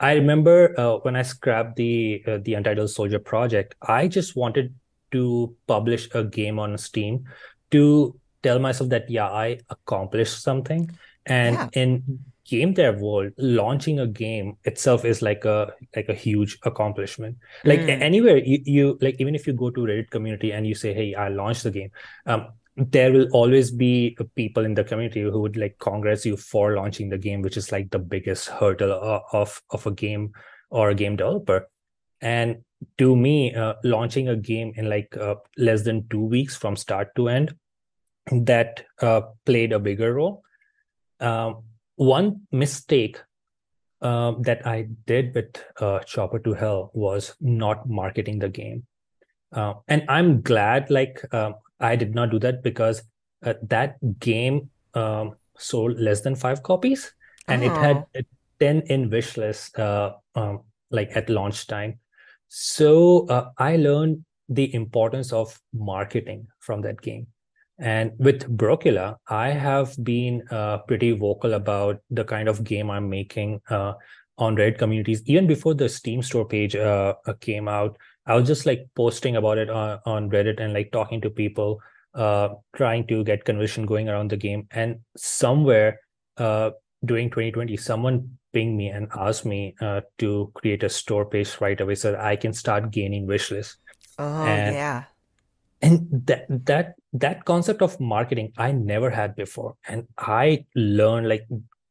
I 0.00 0.12
remember 0.14 0.78
uh, 0.78 0.98
when 1.02 1.16
I 1.16 1.22
scrapped 1.22 1.76
the 1.76 2.22
uh, 2.26 2.38
the 2.42 2.54
Untitled 2.54 2.90
Soldier 2.90 3.18
project, 3.18 3.74
I 3.82 4.06
just 4.08 4.36
wanted 4.36 4.74
to 5.10 5.54
publish 5.66 6.08
a 6.14 6.22
game 6.22 6.58
on 6.58 6.78
Steam 6.78 7.24
to 7.72 8.14
tell 8.42 8.58
myself 8.58 8.90
that 8.90 9.10
yeah, 9.10 9.28
I 9.28 9.58
accomplished 9.70 10.42
something. 10.42 10.90
And 11.26 11.56
Yeah. 11.56 11.68
in 11.72 12.20
game 12.48 12.72
dev 12.72 13.00
world, 13.00 13.32
launching 13.38 14.00
a 14.00 14.06
game 14.06 14.56
itself 14.64 15.04
is 15.04 15.22
like 15.22 15.44
a 15.44 15.72
like 15.96 16.08
a 16.08 16.14
huge 16.14 16.58
accomplishment. 16.64 17.36
Like 17.64 17.80
Mm. 17.80 18.00
anywhere 18.02 18.38
you, 18.38 18.58
you 18.64 18.98
like 19.00 19.16
even 19.20 19.34
if 19.34 19.46
you 19.46 19.52
go 19.52 19.70
to 19.70 19.80
Reddit 19.82 20.10
community 20.10 20.52
and 20.52 20.66
you 20.66 20.74
say, 20.74 20.94
hey, 20.94 21.14
I 21.14 21.28
launched 21.28 21.64
the 21.64 21.70
game, 21.70 21.90
um, 22.26 22.48
there 22.76 23.12
will 23.12 23.28
always 23.32 23.70
be 23.70 24.16
people 24.36 24.64
in 24.64 24.74
the 24.74 24.84
community 24.84 25.22
who 25.22 25.40
would 25.40 25.56
like 25.56 25.76
congrats 25.78 26.24
you 26.24 26.36
for 26.36 26.74
launching 26.74 27.08
the 27.08 27.18
game, 27.18 27.42
which 27.42 27.56
is 27.56 27.72
like 27.72 27.90
the 27.90 27.98
biggest 27.98 28.48
hurdle 28.48 29.22
of 29.32 29.60
of 29.70 29.86
a 29.86 29.90
game 29.90 30.32
or 30.70 30.90
a 30.90 30.94
game 30.94 31.16
developer. 31.16 31.68
And 32.20 32.64
to 32.98 33.14
me, 33.16 33.54
uh, 33.54 33.74
launching 33.84 34.28
a 34.28 34.36
game 34.36 34.72
in 34.76 34.88
like 34.88 35.16
uh, 35.16 35.36
less 35.56 35.82
than 35.82 36.08
two 36.08 36.24
weeks 36.24 36.56
from 36.56 36.76
start 36.76 37.14
to 37.16 37.28
end, 37.28 37.54
that 38.30 38.84
uh, 39.00 39.22
played 39.44 39.72
a 39.72 39.78
bigger 39.78 40.14
role. 40.14 40.42
Um, 41.20 41.64
one 41.98 42.42
mistake 42.52 43.20
um, 44.00 44.42
that 44.42 44.66
I 44.66 44.88
did 45.06 45.34
with 45.34 45.62
uh, 45.80 45.98
Chopper 46.00 46.38
to 46.40 46.54
Hell 46.54 46.90
was 46.94 47.34
not 47.40 47.88
marketing 47.88 48.38
the 48.38 48.48
game. 48.48 48.86
Uh, 49.52 49.74
and 49.88 50.04
I'm 50.08 50.40
glad 50.42 50.90
like 50.90 51.22
um, 51.34 51.56
I 51.80 51.96
did 51.96 52.14
not 52.14 52.30
do 52.30 52.38
that 52.40 52.62
because 52.62 53.02
uh, 53.44 53.54
that 53.62 53.96
game 54.20 54.70
um, 54.94 55.34
sold 55.58 55.98
less 55.98 56.20
than 56.20 56.36
five 56.36 56.62
copies 56.62 57.12
and 57.48 57.64
it 57.64 57.76
had 57.76 57.96
Oh. 58.14 58.18
uh, 58.18 58.22
10 58.60 58.82
in 58.86 59.10
wish 59.10 59.36
list 59.36 59.78
uh, 59.78 60.14
um, 60.34 60.62
like 60.90 61.10
at 61.16 61.28
launch 61.28 61.66
time. 61.66 61.98
So 62.48 63.26
uh, 63.28 63.50
I 63.58 63.76
learned 63.76 64.24
the 64.48 64.72
importance 64.74 65.32
of 65.32 65.60
marketing 65.72 66.46
from 66.60 66.82
that 66.82 67.00
game. 67.02 67.26
And 67.78 68.12
with 68.18 68.48
Brocula, 68.56 69.16
I 69.28 69.50
have 69.50 69.94
been 70.02 70.42
uh, 70.50 70.78
pretty 70.78 71.12
vocal 71.12 71.54
about 71.54 72.00
the 72.10 72.24
kind 72.24 72.48
of 72.48 72.64
game 72.64 72.90
I'm 72.90 73.08
making 73.08 73.60
uh, 73.70 73.92
on 74.36 74.56
Reddit 74.56 74.78
communities. 74.78 75.22
Even 75.26 75.46
before 75.46 75.74
the 75.74 75.88
Steam 75.88 76.22
store 76.22 76.44
page 76.46 76.74
uh, 76.74 77.14
uh, 77.26 77.32
came 77.40 77.68
out, 77.68 77.96
I 78.26 78.34
was 78.34 78.46
just 78.48 78.66
like 78.66 78.86
posting 78.96 79.36
about 79.36 79.58
it 79.58 79.70
on, 79.70 80.00
on 80.06 80.30
Reddit 80.30 80.60
and 80.60 80.72
like 80.72 80.90
talking 80.92 81.20
to 81.22 81.30
people, 81.30 81.80
uh, 82.14 82.50
trying 82.74 83.06
to 83.06 83.22
get 83.24 83.44
conversation 83.44 83.86
going 83.86 84.08
around 84.08 84.30
the 84.30 84.36
game. 84.36 84.66
And 84.72 85.00
somewhere 85.16 86.00
uh, 86.36 86.70
during 87.04 87.30
2020, 87.30 87.76
someone 87.76 88.38
pinged 88.52 88.76
me 88.76 88.88
and 88.88 89.08
asked 89.16 89.46
me 89.46 89.76
uh, 89.80 90.00
to 90.18 90.50
create 90.54 90.82
a 90.82 90.88
store 90.88 91.26
page 91.26 91.56
right 91.60 91.80
away 91.80 91.94
so 91.94 92.10
that 92.12 92.20
I 92.20 92.34
can 92.34 92.52
start 92.52 92.90
gaining 92.90 93.26
wish 93.26 93.50
lists 93.50 93.76
Oh, 94.18 94.44
and- 94.44 94.74
yeah. 94.74 95.04
And 95.80 96.08
that 96.26 96.46
that 96.48 96.94
that 97.12 97.44
concept 97.44 97.82
of 97.82 97.98
marketing 98.00 98.52
i 98.56 98.72
never 98.72 99.10
had 99.10 99.34
before. 99.36 99.74
And 99.86 100.06
i 100.18 100.64
learned 100.74 101.28
like 101.28 101.46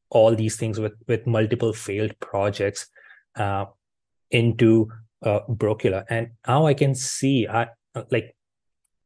all 0.10 0.36
these 0.36 0.58
things 0.58 0.80
with 0.80 0.94
with 1.08 1.28
multiple 1.28 1.74
failed 1.74 2.20
projects 2.20 2.88
uh, 3.36 3.66
into 4.32 4.90
uh, 5.24 5.40
brocula 5.50 6.04
and 6.10 6.30
now 6.48 6.66
i 6.66 6.74
can 6.74 6.94
see 6.96 7.48
i 7.48 7.68
uh, 7.96 8.04
like 8.12 8.36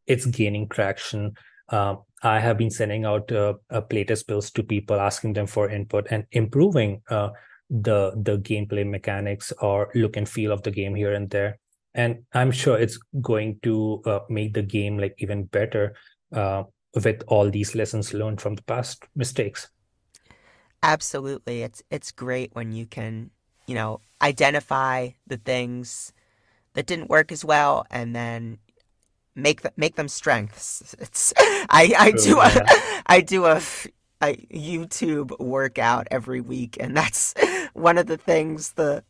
it's 0.07 0.25
gaining 0.25 0.67
traction. 0.67 1.33
Um, 1.69 1.99
i 2.23 2.39
have 2.39 2.57
been 2.57 2.69
sending 2.69 3.05
out 3.05 3.31
uh, 3.31 3.53
uh, 3.69 3.81
playtest 3.81 4.27
bills 4.27 4.51
to 4.51 4.63
people 4.63 4.99
asking 4.99 5.33
them 5.33 5.47
for 5.47 5.69
input 5.69 6.07
and 6.11 6.25
improving 6.31 7.01
uh, 7.09 7.29
the 7.69 8.11
the 8.15 8.37
gameplay 8.39 8.87
mechanics 8.87 9.53
or 9.61 9.89
look 9.95 10.17
and 10.17 10.27
feel 10.27 10.51
of 10.51 10.63
the 10.63 10.71
game 10.71 10.95
here 10.95 11.13
and 11.13 11.29
there 11.29 11.57
and 11.93 12.23
i'm 12.33 12.51
sure 12.51 12.77
it's 12.77 12.99
going 13.21 13.59
to 13.61 14.01
uh, 14.05 14.19
make 14.29 14.53
the 14.53 14.61
game 14.61 14.97
like 14.97 15.15
even 15.17 15.43
better 15.45 15.93
uh, 16.33 16.63
with 17.03 17.23
all 17.27 17.49
these 17.49 17.75
lessons 17.75 18.13
learned 18.13 18.39
from 18.39 18.55
the 18.55 18.63
past 18.63 19.03
mistakes 19.15 19.69
Absolutely. 20.83 21.61
It's 21.61 21.83
it's 21.91 22.11
great 22.11 22.55
when 22.55 22.71
you 22.71 22.85
can, 22.85 23.29
you 23.67 23.75
know, 23.75 24.01
identify 24.21 25.09
the 25.27 25.37
things 25.37 26.11
that 26.73 26.87
didn't 26.87 27.09
work 27.09 27.31
as 27.31 27.45
well 27.45 27.85
and 27.91 28.15
then 28.15 28.57
make 29.35 29.61
them 29.61 29.73
make 29.77 29.95
them 29.95 30.07
strengths. 30.07 30.95
It's 30.99 31.33
I 31.37 31.93
I 31.99 32.11
do 32.11 32.39
a 32.39 32.49
yeah. 32.49 33.01
I 33.05 33.21
do 33.21 33.45
a, 33.45 33.61
a 34.21 34.35
YouTube 34.51 35.39
workout 35.39 36.07
every 36.09 36.41
week 36.41 36.77
and 36.79 36.97
that's 36.97 37.35
one 37.73 37.99
of 37.99 38.07
the 38.07 38.17
things 38.17 38.73
the 38.73 39.03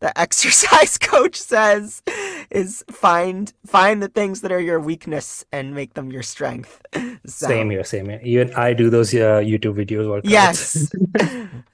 the 0.00 0.16
exercise 0.26 0.98
coach 0.98 1.36
says 1.36 2.02
is 2.50 2.84
find 2.90 3.52
find 3.66 4.02
the 4.02 4.08
things 4.08 4.40
that 4.42 4.52
are 4.52 4.60
your 4.60 4.80
weakness 4.80 5.44
and 5.52 5.74
make 5.74 5.94
them 5.94 6.10
your 6.12 6.22
strength. 6.22 6.80
So, 7.26 7.46
same 7.48 7.70
here 7.70 7.84
same 7.84 8.10
here 8.10 8.20
even 8.22 8.52
i 8.54 8.74
do 8.74 8.90
those 8.90 9.14
uh, 9.14 9.40
youtube 9.40 9.76
videos 9.80 10.04
workouts 10.06 10.28
Yes. 10.28 10.92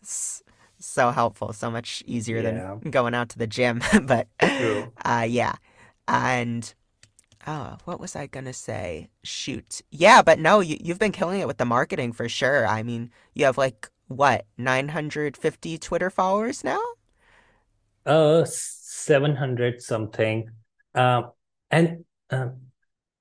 So 0.83 1.11
helpful, 1.11 1.53
so 1.53 1.71
much 1.71 2.03
easier 2.07 2.41
Yeah. 2.41 2.77
than 2.83 2.91
going 2.91 3.15
out 3.15 3.29
to 3.31 3.39
the 3.39 3.47
gym. 3.47 3.83
but 4.03 4.29
uh 5.05 5.27
yeah. 5.29 5.55
And 6.09 6.73
oh, 7.47 7.77
what 7.85 8.01
was 8.01 8.17
I 8.17 8.27
gonna 8.27 8.53
say? 8.55 9.11
Shoot. 9.23 9.83
Yeah, 9.91 10.23
but 10.23 10.39
no, 10.39 10.61
you 10.61 10.77
you've 10.81 10.99
been 10.99 11.13
killing 11.13 11.41
it 11.41 11.47
with 11.47 11.59
the 11.59 11.65
marketing 11.67 12.13
for 12.13 12.29
sure. 12.29 12.67
I 12.67 12.83
mean, 12.83 13.11
you 13.35 13.45
have 13.45 13.59
like 13.59 13.91
what, 14.09 14.47
950 14.59 15.79
Twitter 15.79 16.11
followers 16.11 16.65
now? 16.65 16.81
Uh 18.07 18.45
700 18.45 19.81
something 19.83 20.49
um 20.95 21.31
and 21.71 22.05
um, 22.31 22.57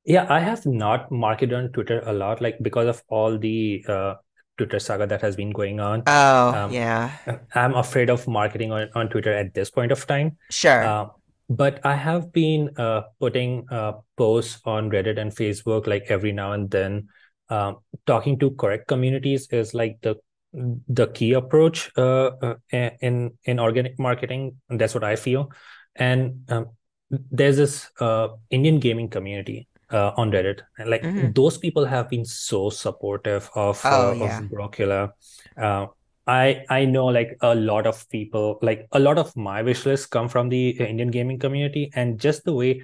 yeah 0.06 0.26
i 0.30 0.40
have 0.40 0.66
not 0.66 1.12
marketed 1.12 1.54
on 1.54 1.70
twitter 1.72 2.02
a 2.06 2.14
lot 2.14 2.42
like 2.42 2.58
because 2.62 2.88
of 2.88 3.04
all 3.10 3.38
the 3.38 3.84
uh 3.88 4.16
twitter 4.58 4.80
saga 4.80 5.06
that 5.08 5.22
has 5.22 5.36
been 5.36 5.52
going 5.52 5.80
on 5.80 6.04
Oh, 6.08 6.54
Um, 6.56 6.72
yeah. 6.72 7.12
i'm 7.56 7.76
afraid 7.76 8.10
of 8.10 8.28
marketing 8.28 8.72
on, 8.72 8.90
on 8.96 9.10
twitter 9.10 9.34
at 9.34 9.54
this 9.54 9.70
point 9.70 9.92
of 9.92 10.06
time 10.08 10.38
Sure. 10.50 10.84
Uh, 10.84 11.06
but 11.52 11.80
I 11.84 11.96
have 11.96 12.32
been 12.32 12.70
uh, 12.78 13.02
putting 13.20 13.66
uh, 13.72 13.94
posts 14.18 14.62
on 14.66 14.92
Reddit 14.92 15.18
and 15.20 15.32
Facebook 15.36 15.88
like 15.88 16.04
every 16.08 16.32
now 16.32 16.52
and 16.52 16.70
then. 16.70 17.08
Um, 17.50 17.78
talking 18.06 18.38
to 18.38 18.52
correct 18.52 18.88
communities 18.88 19.48
is 19.52 19.74
like 19.74 19.98
the 20.04 20.18
the 20.54 21.08
key 21.08 21.34
approach 21.34 21.92
uh, 21.98 22.32
uh, 22.42 22.56
in 22.72 23.38
in 23.44 23.60
organic 23.60 24.00
marketing. 24.00 24.58
And 24.70 24.80
that's 24.80 24.94
what 24.94 25.04
I 25.04 25.16
feel. 25.16 25.52
And 25.96 26.44
um, 26.50 26.68
there's 27.10 27.58
this 27.58 27.90
uh, 28.00 28.30
Indian 28.50 28.80
gaming 28.80 29.10
community 29.10 29.68
uh, 29.92 30.12
on 30.18 30.32
Reddit, 30.32 30.62
and 30.78 30.90
like 30.90 31.04
Mhm. 31.04 31.34
those 31.36 31.58
people 31.58 31.86
have 31.86 32.10
been 32.10 32.26
so 32.26 32.70
supportive 32.70 33.50
of 33.56 33.84
Oh, 33.86 34.12
uh, 34.12 34.26
yeah. 34.26 34.40
of 34.42 34.50
Brocula. 34.50 35.12
Uh, 35.58 35.88
I 36.28 36.64
I 36.70 36.86
know 36.86 37.06
like 37.08 37.38
a 37.42 37.56
lot 37.56 37.88
of 37.88 38.08
people, 38.10 38.60
like 38.62 38.88
a 38.92 39.00
lot 39.00 39.18
of 39.18 39.36
my 39.36 39.62
wish 39.64 39.86
lists 39.86 40.06
come 40.06 40.30
from 40.30 40.50
the 40.50 40.70
Indian 40.78 41.10
gaming 41.10 41.40
community, 41.40 41.90
and 41.96 42.20
just 42.20 42.44
the 42.46 42.54
way 42.54 42.82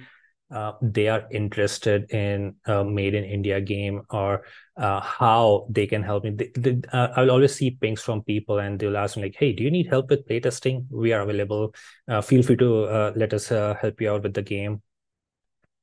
uh, 0.50 0.72
they 0.82 1.08
are 1.08 1.26
interested 1.30 2.10
in 2.10 2.56
a 2.66 2.84
made 2.84 3.14
in 3.14 3.24
India 3.24 3.60
game 3.60 4.02
or 4.10 4.42
uh, 4.76 5.00
how 5.00 5.66
they 5.70 5.86
can 5.86 6.02
help 6.02 6.24
me. 6.24 6.36
Uh, 6.92 7.08
I'll 7.16 7.30
always 7.30 7.54
see 7.54 7.70
pings 7.70 8.02
from 8.02 8.22
people, 8.22 8.58
and 8.58 8.78
they'll 8.78 8.96
ask 8.96 9.16
me 9.16 9.24
like, 9.24 9.36
"Hey, 9.36 9.52
do 9.52 9.62
you 9.64 9.70
need 9.70 9.86
help 9.88 10.10
with 10.10 10.26
playtesting? 10.28 10.86
We 10.90 11.12
are 11.12 11.22
available. 11.22 11.74
Uh, 12.08 12.20
feel 12.22 12.42
free 12.42 12.56
to 12.58 12.84
uh, 12.84 13.12
let 13.16 13.32
us 13.34 13.50
uh, 13.52 13.74
help 13.80 14.00
you 14.00 14.10
out 14.12 14.22
with 14.22 14.34
the 14.34 14.42
game. 14.42 14.82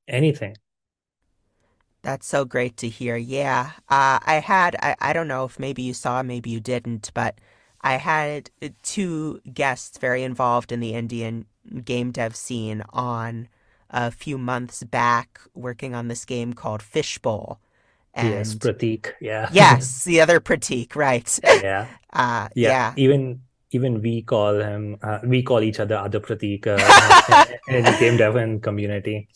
Anything." 0.08 0.56
That's 2.02 2.28
so 2.28 2.44
great 2.46 2.76
to 2.78 2.90
hear. 2.90 3.16
Yeah, 3.16 3.72
uh, 3.90 4.20
I 4.26 4.42
had 4.46 4.76
I, 4.82 4.96
I 5.00 5.14
don't 5.14 5.28
know 5.28 5.46
if 5.46 5.58
maybe 5.60 5.82
you 5.82 5.94
saw, 5.94 6.22
maybe 6.22 6.50
you 6.50 6.60
didn't, 6.60 7.12
but 7.14 7.40
I 7.82 7.96
had 7.96 8.50
two 8.82 9.42
guests 9.54 9.98
very 9.98 10.24
involved 10.24 10.72
in 10.72 10.80
the 10.82 10.94
Indian 10.94 11.46
game 11.86 12.12
dev 12.12 12.36
scene 12.36 12.84
on 12.92 13.48
a 13.90 14.12
few 14.12 14.38
months 14.38 14.84
back, 14.84 15.40
working 15.54 15.96
on 15.96 16.08
this 16.10 16.26
game 16.26 16.54
called 16.54 16.82
Fishbowl. 16.82 17.60
And 18.14 18.30
yes, 18.30 18.56
Pratik. 18.56 19.14
Yeah. 19.20 19.50
yes, 19.54 20.04
the 20.04 20.22
other 20.22 20.40
Pratik, 20.40 20.96
right? 20.96 21.40
Yeah. 21.44 21.88
Uh, 22.14 22.48
yeah. 22.54 22.70
yeah. 22.70 22.94
Even 22.96 23.42
even 23.72 24.00
we 24.00 24.22
call 24.22 24.54
him. 24.54 24.98
Uh, 25.02 25.18
we 25.24 25.42
call 25.42 25.62
each 25.62 25.80
other 25.80 25.98
other 25.98 26.20
Pratik 26.20 26.68
uh, 26.68 27.48
in, 27.68 27.78
in 27.78 27.84
the 27.84 27.92
game 28.00 28.18
dev 28.18 28.36
and 28.36 28.62
community. 28.62 29.28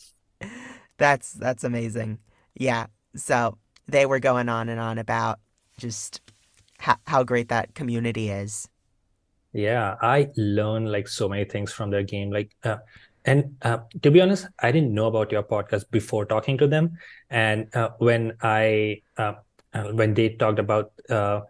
That's 0.96 1.32
that's 1.32 1.64
amazing. 1.64 2.20
Yeah. 2.54 2.86
So 3.16 3.58
they 3.88 4.06
were 4.06 4.20
going 4.20 4.48
on 4.48 4.68
and 4.68 4.78
on 4.78 4.98
about 4.98 5.40
just 5.76 6.20
how, 6.78 6.96
how 7.06 7.24
great 7.24 7.48
that 7.48 7.74
community 7.74 8.30
is. 8.30 8.68
Yeah, 9.52 9.96
I 10.00 10.28
learned 10.36 10.92
like 10.92 11.08
so 11.08 11.28
many 11.28 11.44
things 11.44 11.72
from 11.72 11.90
their 11.90 12.02
game. 12.02 12.30
Like, 12.30 12.54
uh, 12.62 12.76
and 13.28 13.56
uh, 13.60 13.78
to 14.02 14.10
be 14.10 14.22
honest, 14.22 14.46
I 14.58 14.72
didn't 14.72 14.94
know 14.94 15.06
about 15.06 15.30
your 15.30 15.42
podcast 15.42 15.90
before 15.90 16.24
talking 16.24 16.56
to 16.58 16.66
them. 16.66 16.96
And 17.28 17.68
uh, 17.76 17.90
when 17.98 18.32
I 18.40 19.02
uh, 19.18 19.34
uh, 19.74 19.92
when 19.92 20.14
they 20.14 20.30
talked 20.30 20.58
about 20.58 20.92
uh, 21.10 21.42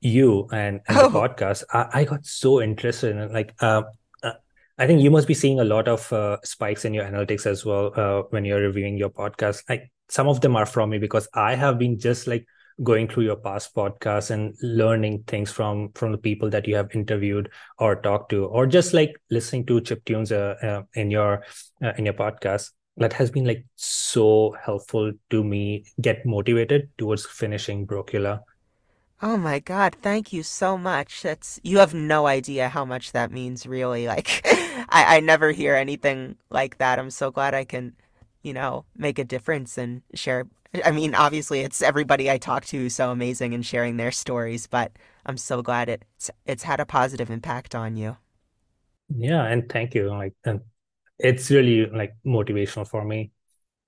you 0.00 0.48
and, 0.52 0.80
and 0.86 0.96
oh. 0.96 1.08
the 1.08 1.18
podcast, 1.18 1.64
I, 1.72 1.88
I, 1.92 2.04
got 2.04 2.24
so 2.24 2.62
interested 2.62 3.16
in 3.16 3.18
it. 3.18 3.32
Like, 3.32 3.52
I 3.60 4.86
think 4.86 5.02
you 5.02 5.10
must 5.10 5.26
be 5.26 5.34
seeing 5.34 5.58
a 5.58 5.64
lot 5.64 5.88
of 5.88 6.06
spikes 6.44 6.84
in 6.84 6.94
your 6.94 7.04
analytics 7.04 7.46
as 7.46 7.64
well 7.64 8.28
when 8.30 8.44
you're 8.44 8.62
reviewing 8.62 8.96
your 8.96 9.10
podcast. 9.10 9.64
Like, 9.68 9.90
some 10.08 10.28
of 10.28 10.40
them 10.40 10.54
are 10.54 10.66
from 10.66 10.90
me 10.90 10.98
because 10.98 11.26
I 11.34 11.56
have 11.56 11.80
been 11.80 11.98
just 11.98 12.28
like 12.28 12.46
going 12.82 13.08
through 13.08 13.24
your 13.24 13.36
past 13.36 13.74
podcasts 13.74 14.30
and 14.30 14.54
learning 14.62 15.24
things 15.26 15.50
from 15.50 15.90
from 15.94 16.12
the 16.12 16.18
people 16.18 16.48
that 16.50 16.66
you 16.66 16.76
have 16.76 16.94
interviewed 16.94 17.50
or 17.78 17.96
talked 17.96 18.30
to 18.30 18.44
or 18.46 18.66
just 18.66 18.94
like 18.94 19.14
listening 19.30 19.66
to 19.66 19.80
chip 19.80 20.04
tunes 20.04 20.30
uh, 20.30 20.54
uh, 20.62 20.82
in 20.94 21.10
your 21.10 21.42
uh, 21.82 21.92
in 21.98 22.04
your 22.04 22.14
podcast 22.14 22.70
that 22.96 23.12
has 23.12 23.30
been 23.30 23.44
like 23.44 23.64
so 23.76 24.54
helpful 24.64 25.12
to 25.30 25.44
me 25.44 25.84
get 26.00 26.24
motivated 26.26 26.88
towards 26.98 27.26
finishing 27.26 27.86
brocula. 27.86 28.40
Oh 29.20 29.36
my 29.36 29.58
god 29.58 29.96
thank 30.00 30.32
you 30.32 30.42
so 30.42 30.78
much. 30.78 31.22
That's 31.22 31.60
you 31.64 31.78
have 31.78 31.94
no 31.94 32.26
idea 32.26 32.68
how 32.68 32.84
much 32.84 33.12
that 33.12 33.32
means 33.32 33.66
really. 33.66 34.06
Like 34.06 34.42
i 34.90 35.16
i 35.16 35.20
never 35.20 35.50
hear 35.50 35.74
anything 35.74 36.36
like 36.50 36.78
that. 36.78 36.98
I'm 36.98 37.10
so 37.10 37.30
glad 37.30 37.54
i 37.54 37.64
can 37.64 37.94
you 38.42 38.52
know 38.52 38.84
make 38.96 39.18
a 39.18 39.24
difference 39.24 39.76
and 39.76 40.02
share 40.14 40.46
I 40.84 40.90
mean, 40.90 41.14
obviously, 41.14 41.60
it's 41.60 41.80
everybody 41.82 42.30
I 42.30 42.38
talk 42.38 42.64
to 42.66 42.88
so 42.90 43.10
amazing 43.10 43.54
and 43.54 43.64
sharing 43.64 43.96
their 43.96 44.12
stories, 44.12 44.66
but 44.66 44.92
I'm 45.24 45.36
so 45.38 45.62
glad 45.62 45.88
it's 45.88 46.30
it's 46.46 46.62
had 46.64 46.80
a 46.80 46.86
positive 46.86 47.30
impact 47.30 47.74
on 47.74 47.96
you. 47.96 48.16
Yeah, 49.14 49.44
and 49.44 49.68
thank 49.68 49.94
you. 49.94 50.08
Like, 50.10 50.34
and 50.44 50.60
it's 51.18 51.50
really 51.50 51.86
like 51.86 52.16
motivational 52.26 52.88
for 52.88 53.04
me 53.04 53.32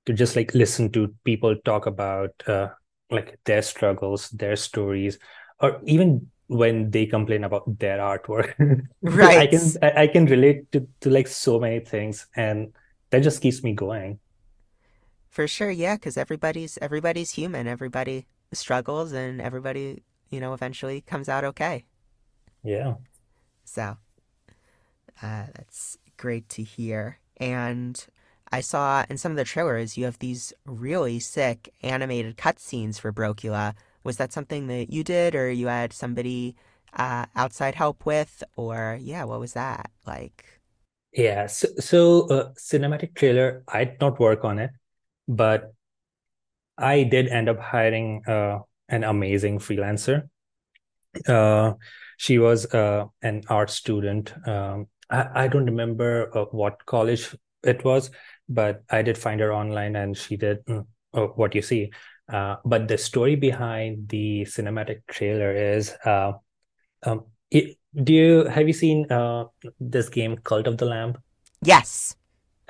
to 0.07 0.13
just 0.15 0.37
like 0.37 0.55
listen 0.55 0.93
to 0.93 1.15
people 1.25 1.57
talk 1.65 1.87
about 1.87 2.31
uh, 2.49 2.71
like 3.11 3.39
their 3.45 3.63
struggles, 3.63 4.31
their 4.31 4.57
stories, 4.57 5.19
or 5.61 5.81
even 5.87 6.31
when 6.49 6.91
they 6.91 7.07
complain 7.07 7.45
about 7.45 7.79
their 7.79 7.99
artwork. 7.99 8.55
right. 9.03 9.31
I 9.37 9.47
can 9.47 9.61
I, 9.83 10.03
I 10.05 10.07
can 10.09 10.27
relate 10.27 10.73
to 10.73 10.89
to 11.03 11.11
like 11.11 11.29
so 11.29 11.61
many 11.61 11.81
things, 11.81 12.29
and 12.37 12.75
that 13.11 13.21
just 13.23 13.43
keeps 13.43 13.63
me 13.63 13.75
going. 13.75 14.21
For 15.31 15.47
sure, 15.47 15.71
yeah, 15.71 15.95
because 15.95 16.17
everybody's 16.17 16.77
everybody's 16.83 17.31
human. 17.31 17.69
Everybody 17.69 18.27
struggles, 18.53 19.13
and 19.13 19.41
everybody, 19.41 20.03
you 20.29 20.41
know, 20.41 20.53
eventually 20.53 21.01
comes 21.03 21.29
out 21.29 21.45
okay. 21.45 21.85
Yeah. 22.65 22.95
So, 23.65 23.97
uh, 25.23 25.47
that's 25.55 25.97
great 26.17 26.49
to 26.51 26.65
hear. 26.65 27.21
And 27.37 28.05
I 28.51 28.61
saw 28.61 29.05
in 29.09 29.19
some 29.19 29.31
of 29.31 29.37
the 29.37 29.45
trailers 29.45 29.97
you 29.97 30.05
have 30.05 30.19
these 30.19 30.53
really 30.67 31.21
sick 31.21 31.73
animated 31.83 32.37
cutscenes 32.37 32.99
for 32.99 33.13
Brocula. 33.13 33.75
Was 34.03 34.17
that 34.17 34.33
something 34.33 34.67
that 34.67 34.91
you 34.93 35.05
did, 35.05 35.37
or 35.37 35.49
you 35.51 35.69
had 35.69 35.93
somebody 35.93 36.57
uh, 36.95 37.27
outside 37.37 37.77
help 37.77 38.05
with, 38.05 38.43
or 38.57 38.99
yeah, 39.01 39.23
what 39.25 39.39
was 39.39 39.53
that 39.53 39.93
like? 40.07 40.45
Yeah, 41.13 41.47
so, 41.47 41.69
so 41.79 42.29
uh, 42.29 42.53
cinematic 42.55 43.15
trailer. 43.15 43.63
I 43.69 43.85
did 43.85 44.01
not 44.01 44.19
work 44.19 44.45
on 44.45 44.59
it 44.59 44.71
but 45.31 45.73
I 46.77 47.05
did 47.05 47.29
end 47.29 47.49
up 47.49 47.61
hiring 47.61 48.23
uh, 48.27 48.59
an 48.89 49.05
amazing 49.05 49.61
freelancer. 49.61 50.29
Uh, 51.27 51.75
she 52.17 52.39
was 52.39 52.67
uh, 52.75 53.05
an 53.23 53.43
art 53.49 53.71
student. 53.71 54.35
Um, 54.47 54.89
I, 55.09 55.45
I, 55.45 55.49
don't 55.49 55.67
remember 55.67 56.37
uh, 56.37 56.45
what 56.51 56.85
college 56.87 57.35
it 57.63 57.85
was, 57.85 58.11
but 58.49 58.83
I 58.91 59.03
did 59.03 59.19
find 59.19 59.41
her 59.41 59.53
online 59.53 59.97
and 59.97 60.17
she 60.17 60.37
did 60.37 60.65
mm, 60.67 60.85
uh, 61.15 61.27
what 61.27 61.55
you 61.55 61.63
see. 61.63 61.93
Uh, 62.29 62.57
but 62.65 62.89
the 62.89 62.99
story 62.99 63.37
behind 63.37 64.09
the 64.09 64.43
cinematic 64.43 65.03
trailer 65.09 65.53
is 65.53 65.95
um, 66.05 67.25
it, 67.51 67.77
do 67.95 68.13
you 68.13 68.45
have 68.45 68.69
you 68.69 68.73
seen 68.73 69.07
this 69.81 70.09
game 70.09 70.37
Cult 70.39 70.67
of 70.67 70.79
the 70.79 70.87
Lamb? 70.87 71.19
Yes. 71.63 72.17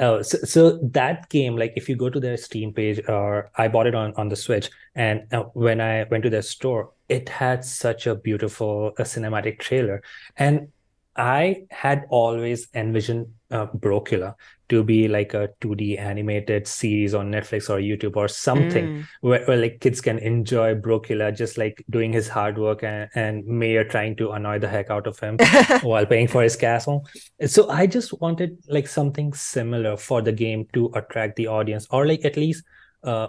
Oh, 0.00 0.22
so, 0.22 0.38
so 0.38 0.78
that 0.78 1.28
game, 1.28 1.56
like 1.56 1.74
if 1.76 1.88
you 1.88 1.94
go 1.94 2.08
to 2.08 2.18
their 2.18 2.36
Steam 2.38 2.72
page, 2.72 3.00
or 3.06 3.50
I 3.56 3.68
bought 3.68 3.86
it 3.86 3.94
on 3.94 4.14
on 4.16 4.28
the 4.30 4.36
Switch, 4.36 4.70
and 4.94 5.32
uh, 5.32 5.44
when 5.52 5.80
I 5.80 6.04
went 6.04 6.24
to 6.24 6.30
their 6.30 6.42
store, 6.42 6.92
it 7.08 7.28
had 7.28 7.64
such 7.64 8.06
a 8.06 8.14
beautiful 8.14 8.88
a 8.98 9.02
cinematic 9.02 9.58
trailer, 9.58 10.02
and 10.38 10.68
I 11.16 11.66
had 11.70 12.06
always 12.08 12.68
envisioned 12.74 13.34
uh, 13.50 13.66
Brocula 13.66 14.34
to 14.68 14.84
be 14.84 15.08
like 15.08 15.34
a 15.34 15.48
2D 15.60 15.98
animated 15.98 16.66
series 16.66 17.12
on 17.14 17.30
Netflix 17.30 17.68
or 17.68 17.78
YouTube 17.78 18.16
or 18.16 18.28
something 18.28 18.86
mm. 18.86 19.06
where, 19.20 19.44
where, 19.46 19.56
like 19.56 19.80
kids 19.80 20.00
can 20.00 20.18
enjoy 20.18 20.74
Brocula 20.74 21.36
just 21.36 21.58
like 21.58 21.84
doing 21.90 22.12
his 22.12 22.28
hard 22.28 22.56
work 22.56 22.84
and, 22.84 23.10
and 23.14 23.44
Mayor 23.46 23.84
trying 23.84 24.14
to 24.16 24.30
annoy 24.30 24.60
the 24.60 24.68
heck 24.68 24.88
out 24.88 25.06
of 25.08 25.18
him 25.18 25.38
while 25.82 26.06
paying 26.06 26.28
for 26.28 26.42
his 26.42 26.54
castle. 26.54 27.06
So 27.46 27.68
I 27.68 27.86
just 27.86 28.20
wanted 28.20 28.58
like 28.68 28.86
something 28.86 29.32
similar 29.32 29.96
for 29.96 30.22
the 30.22 30.32
game 30.32 30.66
to 30.72 30.90
attract 30.94 31.36
the 31.36 31.48
audience 31.48 31.86
or 31.90 32.06
like 32.06 32.24
at 32.24 32.36
least 32.36 32.64
uh, 33.02 33.28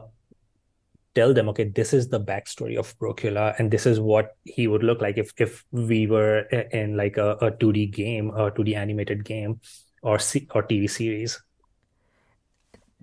tell 1.14 1.34
them 1.34 1.50
okay 1.50 1.66
this 1.66 1.94
is 1.94 2.08
the 2.08 2.20
backstory 2.20 2.78
of 2.78 2.98
brocula 2.98 3.54
and 3.60 3.70
this 3.70 3.86
is 3.86 4.00
what 4.00 4.38
he 4.46 4.68
would 4.68 4.84
look 4.84 5.02
like 5.02 5.18
if 5.18 5.32
if 5.38 5.66
we 5.72 6.08
were 6.08 6.40
in 6.72 6.96
like 6.96 7.18
a, 7.18 7.32
a 7.42 7.52
2d 7.52 7.92
game 7.92 8.32
or 8.32 8.52
2d 8.52 8.76
animated 8.76 9.26
game 9.26 9.60
or 10.02 10.20
C- 10.20 10.48
or 10.54 10.64
tv 10.64 10.90
series. 10.90 11.42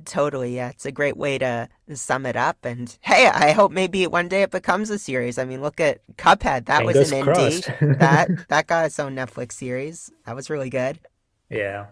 Totally 0.05 0.55
yeah. 0.55 0.69
It's 0.71 0.87
a 0.87 0.93
great 0.93 1.17
way 1.17 1.39
to 1.39 1.69
sum 1.93 2.25
it 2.25 2.37
up. 2.37 2.65
And 2.65 2.97
hey 3.01 3.27
i 3.27 3.51
hope 3.53 3.73
maybe 3.73 4.07
one 4.07 4.29
day 4.29 4.43
it 4.43 4.51
becomes 4.51 4.91
a 4.91 4.99
series. 4.99 5.39
I 5.39 5.45
mean 5.45 5.61
look 5.61 5.81
at 5.81 6.01
cuphead. 6.17 6.67
That 6.67 6.85
Fingers 6.85 7.11
was 7.11 7.13
an 7.13 7.27
indie. 7.27 7.65
that 7.99 8.31
that 8.49 8.67
got 8.69 8.87
its 8.87 8.99
own 9.01 9.17
netflix 9.17 9.53
series. 9.53 10.11
That 10.25 10.37
was 10.37 10.51
really 10.51 10.71
good. 10.71 11.01
Yeah. 11.51 11.87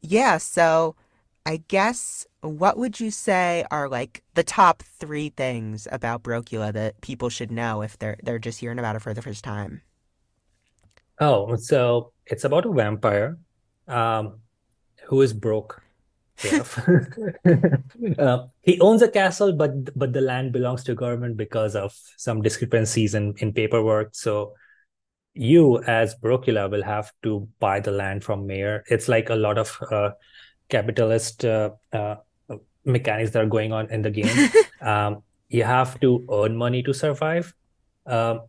Yeah 0.00 0.38
so 0.38 0.96
I 1.44 1.58
guess 1.68 2.26
what 2.40 2.76
would 2.76 2.98
you 3.00 3.10
say 3.10 3.64
are 3.70 3.88
like 3.88 4.22
the 4.34 4.42
top 4.44 4.82
three 4.82 5.28
things 5.30 5.86
about 5.92 6.22
Brocula 6.24 6.72
that 6.72 7.00
people 7.00 7.28
should 7.30 7.52
know 7.52 7.82
if 7.82 7.98
they're 7.98 8.18
they're 8.22 8.38
just 8.40 8.60
hearing 8.60 8.78
about 8.80 8.96
it 8.96 9.02
for 9.02 9.14
the 9.14 9.22
first 9.22 9.44
time? 9.44 9.82
Oh, 11.20 11.56
so 11.56 12.12
it's 12.26 12.44
about 12.44 12.66
a 12.66 12.72
vampire 12.72 13.38
um, 13.88 14.40
who 15.04 15.22
is 15.22 15.32
broke. 15.32 15.82
uh, 18.18 18.46
he 18.62 18.78
owns 18.80 19.02
a 19.02 19.08
castle, 19.08 19.52
but 19.52 19.98
but 19.98 20.12
the 20.12 20.20
land 20.20 20.52
belongs 20.52 20.84
to 20.84 20.94
government 20.94 21.36
because 21.36 21.74
of 21.74 21.94
some 22.16 22.42
discrepancies 22.42 23.14
in, 23.14 23.34
in 23.38 23.52
paperwork. 23.52 24.14
So 24.14 24.54
you, 25.36 25.82
as 25.82 26.14
Brocula, 26.14 26.70
will 26.70 26.82
have 26.82 27.12
to 27.22 27.46
buy 27.60 27.80
the 27.80 27.90
land 27.90 28.24
from 28.24 28.46
mayor. 28.46 28.84
It's 28.88 29.08
like 29.08 29.30
a 29.30 29.34
lot 29.34 29.58
of 29.58 29.78
uh, 29.90 30.10
capitalist 30.68 31.44
uh, 31.44 31.70
uh, 31.92 32.16
mechanics 32.84 33.30
that 33.32 33.42
are 33.42 33.48
going 33.48 33.72
on 33.72 33.90
in 33.90 34.02
the 34.02 34.10
game. 34.10 34.50
um, 34.80 35.22
you 35.48 35.62
have 35.62 36.00
to 36.00 36.26
earn 36.32 36.56
money 36.56 36.82
to 36.82 36.92
survive, 36.92 37.54
um, 38.06 38.40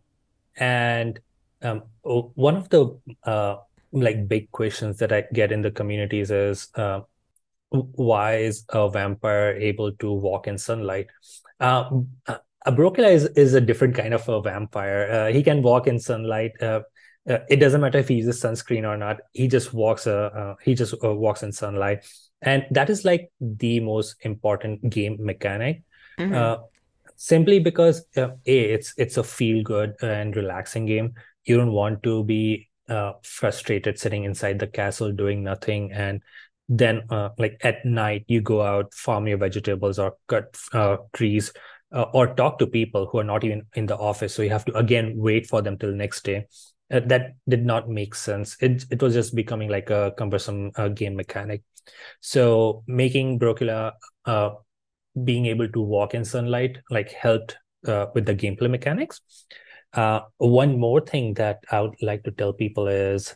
and 0.56 1.20
um, 1.62 1.82
one 2.02 2.56
of 2.56 2.68
the 2.70 2.98
uh, 3.24 3.56
like 3.92 4.28
big 4.28 4.50
questions 4.50 4.98
that 4.98 5.12
I 5.12 5.24
get 5.32 5.52
in 5.52 5.62
the 5.62 5.70
communities 5.70 6.30
is 6.30 6.68
uh, 6.74 7.00
why 7.70 8.36
is 8.36 8.64
a 8.70 8.88
vampire 8.88 9.54
able 9.54 9.92
to 9.92 10.12
walk 10.12 10.46
in 10.46 10.58
sunlight? 10.58 11.08
Um, 11.60 12.08
a 12.26 12.72
Brocula 12.72 13.10
is, 13.10 13.24
is 13.36 13.54
a 13.54 13.60
different 13.60 13.94
kind 13.94 14.14
of 14.14 14.28
a 14.28 14.40
vampire. 14.42 15.10
Uh, 15.10 15.32
he 15.32 15.42
can 15.42 15.62
walk 15.62 15.86
in 15.86 15.98
sunlight. 15.98 16.52
Uh, 16.60 16.80
uh, 17.28 17.38
it 17.48 17.56
doesn't 17.56 17.80
matter 17.80 17.98
if 17.98 18.08
he 18.08 18.16
uses 18.16 18.42
sunscreen 18.42 18.84
or 18.84 18.96
not. 18.96 19.18
He 19.32 19.48
just 19.48 19.74
walks. 19.74 20.06
Uh, 20.06 20.30
uh 20.34 20.54
he 20.62 20.74
just 20.74 20.94
uh, 21.04 21.14
walks 21.14 21.42
in 21.42 21.52
sunlight, 21.52 22.06
and 22.40 22.64
that 22.70 22.88
is 22.90 23.04
like 23.04 23.30
the 23.40 23.80
most 23.80 24.16
important 24.22 24.88
game 24.88 25.16
mechanic. 25.20 25.82
Mm-hmm. 26.18 26.34
Uh, 26.34 26.56
simply 27.16 27.58
because 27.58 28.06
a 28.16 28.32
it's 28.44 28.94
it's 28.96 29.18
a 29.18 29.22
feel 29.24 29.62
good 29.62 29.94
and 30.02 30.36
relaxing 30.36 30.86
game. 30.86 31.14
You 31.44 31.58
don't 31.58 31.72
want 31.72 32.02
to 32.04 32.24
be 32.24 32.67
frustrated 33.22 33.98
sitting 33.98 34.24
inside 34.24 34.58
the 34.58 34.66
castle 34.66 35.12
doing 35.12 35.42
nothing. 35.42 35.92
And 35.92 36.22
then 36.68 37.02
uh, 37.10 37.30
like 37.38 37.58
at 37.62 37.84
night 37.84 38.24
you 38.28 38.40
go 38.40 38.62
out 38.62 38.92
farm 38.92 39.26
your 39.26 39.38
vegetables 39.38 39.98
or 39.98 40.16
cut 40.26 40.56
uh, 40.72 40.98
trees 41.14 41.52
uh, 41.92 42.06
or 42.12 42.34
talk 42.34 42.58
to 42.58 42.66
people 42.66 43.06
who 43.06 43.18
are 43.18 43.24
not 43.24 43.44
even 43.44 43.62
in 43.74 43.86
the 43.86 43.96
office. 43.96 44.34
So 44.34 44.42
you 44.42 44.50
have 44.50 44.64
to 44.66 44.76
again 44.76 45.14
wait 45.16 45.46
for 45.46 45.62
them 45.62 45.78
till 45.78 45.92
next 45.92 46.24
day. 46.24 46.46
Uh, 46.90 47.00
that 47.00 47.34
did 47.48 47.64
not 47.64 47.88
make 47.88 48.14
sense. 48.14 48.56
It, 48.60 48.84
it 48.90 49.02
was 49.02 49.14
just 49.14 49.34
becoming 49.34 49.68
like 49.68 49.90
a 49.90 50.12
cumbersome 50.16 50.70
uh, 50.76 50.88
game 50.88 51.16
mechanic. 51.16 51.62
So 52.20 52.84
making 52.86 53.38
brocula 53.38 53.92
uh, 54.26 54.50
being 55.24 55.46
able 55.46 55.68
to 55.68 55.80
walk 55.80 56.14
in 56.14 56.24
sunlight 56.24 56.78
like 56.90 57.10
helped 57.12 57.56
with 57.82 58.26
the 58.26 58.34
gameplay 58.34 58.68
mechanics 58.68 59.20
one 60.38 60.78
more 60.78 61.00
thing 61.00 61.34
that 61.34 61.64
i 61.70 61.80
would 61.80 62.00
like 62.02 62.22
to 62.22 62.30
tell 62.30 62.52
people 62.52 62.88
is 62.88 63.34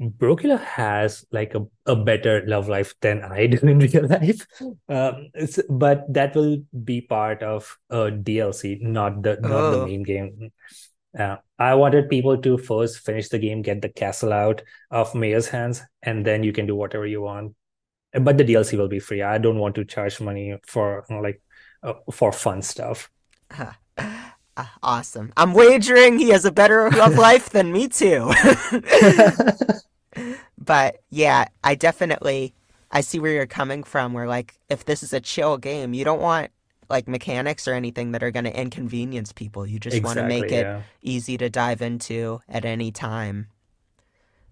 Brocula 0.00 0.60
has 0.60 1.24
like 1.30 1.54
a, 1.54 1.64
a 1.86 1.94
better 1.94 2.42
love 2.46 2.68
life 2.68 2.94
than 3.00 3.22
I 3.22 3.46
do 3.46 3.58
in 3.66 3.78
real 3.78 4.06
life. 4.06 4.46
Um, 4.88 5.30
but 5.68 6.12
that 6.12 6.34
will 6.34 6.58
be 6.84 7.00
part 7.00 7.42
of 7.42 7.78
a 7.88 8.10
DLC, 8.10 8.80
not 8.80 9.22
the 9.22 9.38
not 9.40 9.52
oh. 9.52 9.80
the 9.80 9.86
main 9.86 10.02
game. 10.02 10.52
Uh, 11.16 11.36
I 11.58 11.74
wanted 11.74 12.08
people 12.08 12.38
to 12.38 12.58
first 12.58 13.00
finish 13.00 13.28
the 13.28 13.38
game, 13.38 13.62
get 13.62 13.82
the 13.82 13.88
castle 13.88 14.32
out 14.32 14.62
of 14.90 15.14
Mayor's 15.14 15.48
hands, 15.48 15.82
and 16.02 16.24
then 16.24 16.42
you 16.42 16.52
can 16.52 16.66
do 16.66 16.76
whatever 16.76 17.06
you 17.06 17.22
want. 17.22 17.54
But 18.12 18.38
the 18.38 18.44
DLC 18.44 18.76
will 18.76 18.88
be 18.88 18.98
free. 18.98 19.22
I 19.22 19.38
don't 19.38 19.58
want 19.58 19.76
to 19.76 19.84
charge 19.84 20.20
money 20.20 20.56
for 20.66 21.04
like 21.08 21.42
uh, 21.82 21.94
for 22.12 22.32
fun 22.32 22.62
stuff. 22.62 23.10
Ah, 24.62 24.74
awesome. 24.82 25.32
I'm 25.36 25.54
wagering 25.54 26.18
he 26.18 26.30
has 26.30 26.44
a 26.44 26.52
better 26.52 26.90
love 26.90 27.14
life 27.28 27.50
than 27.50 27.72
me 27.72 27.88
too. 27.88 28.30
but 30.58 30.98
yeah, 31.08 31.46
I 31.64 31.74
definitely 31.74 32.54
I 32.90 33.00
see 33.00 33.18
where 33.18 33.32
you're 33.32 33.46
coming 33.46 33.84
from 33.84 34.12
where 34.12 34.26
like 34.26 34.58
if 34.68 34.84
this 34.84 35.02
is 35.02 35.12
a 35.14 35.20
chill 35.20 35.56
game, 35.56 35.94
you 35.94 36.04
don't 36.04 36.20
want 36.20 36.50
like 36.90 37.08
mechanics 37.08 37.66
or 37.66 37.72
anything 37.72 38.12
that 38.12 38.22
are 38.22 38.30
going 38.30 38.44
to 38.44 38.60
inconvenience 38.60 39.32
people. 39.32 39.66
You 39.66 39.78
just 39.78 39.96
exactly, 39.96 40.20
want 40.22 40.30
to 40.30 40.40
make 40.40 40.52
it 40.52 40.66
yeah. 40.66 40.82
easy 41.00 41.38
to 41.38 41.48
dive 41.48 41.80
into 41.80 42.42
at 42.48 42.66
any 42.66 42.90
time. 42.90 43.46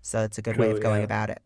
So 0.00 0.22
it's 0.22 0.38
a 0.38 0.42
good 0.42 0.56
way 0.56 0.70
of 0.70 0.80
going 0.80 1.00
yeah. 1.00 1.04
about 1.04 1.30
it. 1.30 1.42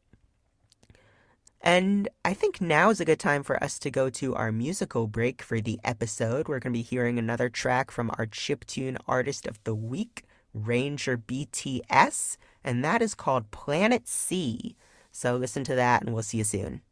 And 1.63 2.09
I 2.25 2.35
think 2.35 2.61
now 2.61 2.91
is 2.91 3.01
a 3.01 3.05
good 3.05 3.21
time 3.21 3.45
for 3.45 3.63
us 3.63 3.79
to 3.81 3.91
go 3.91 4.11
to 4.11 4.35
our 4.35 4.51
musical 4.51 5.07
break 5.07 5.43
for 5.43 5.61
the 5.61 5.79
episode. 5.85 6.49
We're 6.49 6.59
going 6.59 6.73
to 6.73 6.79
be 6.79 6.83
hearing 6.83 7.19
another 7.19 7.49
track 7.49 7.93
from 7.93 8.11
our 8.19 8.27
chiptune 8.27 8.97
artist 9.07 9.47
of 9.47 9.63
the 9.63 9.75
week, 9.75 10.25
Ranger 10.53 11.17
BTS, 11.17 12.37
and 12.65 12.85
that 12.85 13.01
is 13.01 13.15
called 13.15 13.53
Planet 13.53 14.09
C. 14.09 14.75
So 15.13 15.37
listen 15.37 15.63
to 15.65 15.77
that, 15.77 16.03
and 16.03 16.13
we'll 16.13 16.25
see 16.25 16.39
you 16.39 16.45
soon. 16.45 16.83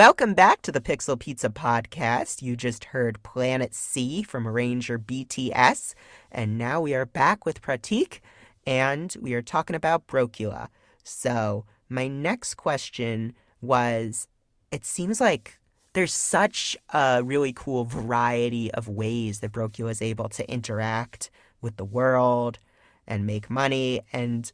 Welcome 0.00 0.32
back 0.32 0.62
to 0.62 0.72
the 0.72 0.80
Pixel 0.80 1.18
Pizza 1.18 1.50
Podcast. 1.50 2.40
You 2.40 2.56
just 2.56 2.84
heard 2.84 3.22
Planet 3.22 3.74
C 3.74 4.22
from 4.22 4.48
Ranger 4.48 4.98
BTS, 4.98 5.92
and 6.32 6.56
now 6.56 6.80
we 6.80 6.94
are 6.94 7.04
back 7.04 7.44
with 7.44 7.60
Prateek, 7.60 8.20
and 8.66 9.14
we 9.20 9.34
are 9.34 9.42
talking 9.42 9.76
about 9.76 10.06
Brocula. 10.06 10.68
So, 11.04 11.66
my 11.90 12.08
next 12.08 12.54
question 12.54 13.34
was 13.60 14.26
it 14.72 14.86
seems 14.86 15.20
like 15.20 15.58
there's 15.92 16.14
such 16.14 16.78
a 16.94 17.20
really 17.22 17.52
cool 17.52 17.84
variety 17.84 18.72
of 18.72 18.88
ways 18.88 19.40
that 19.40 19.52
Brocula 19.52 19.90
is 19.90 20.00
able 20.00 20.30
to 20.30 20.50
interact 20.50 21.30
with 21.60 21.76
the 21.76 21.84
world 21.84 22.58
and 23.06 23.26
make 23.26 23.50
money. 23.50 24.00
And 24.14 24.50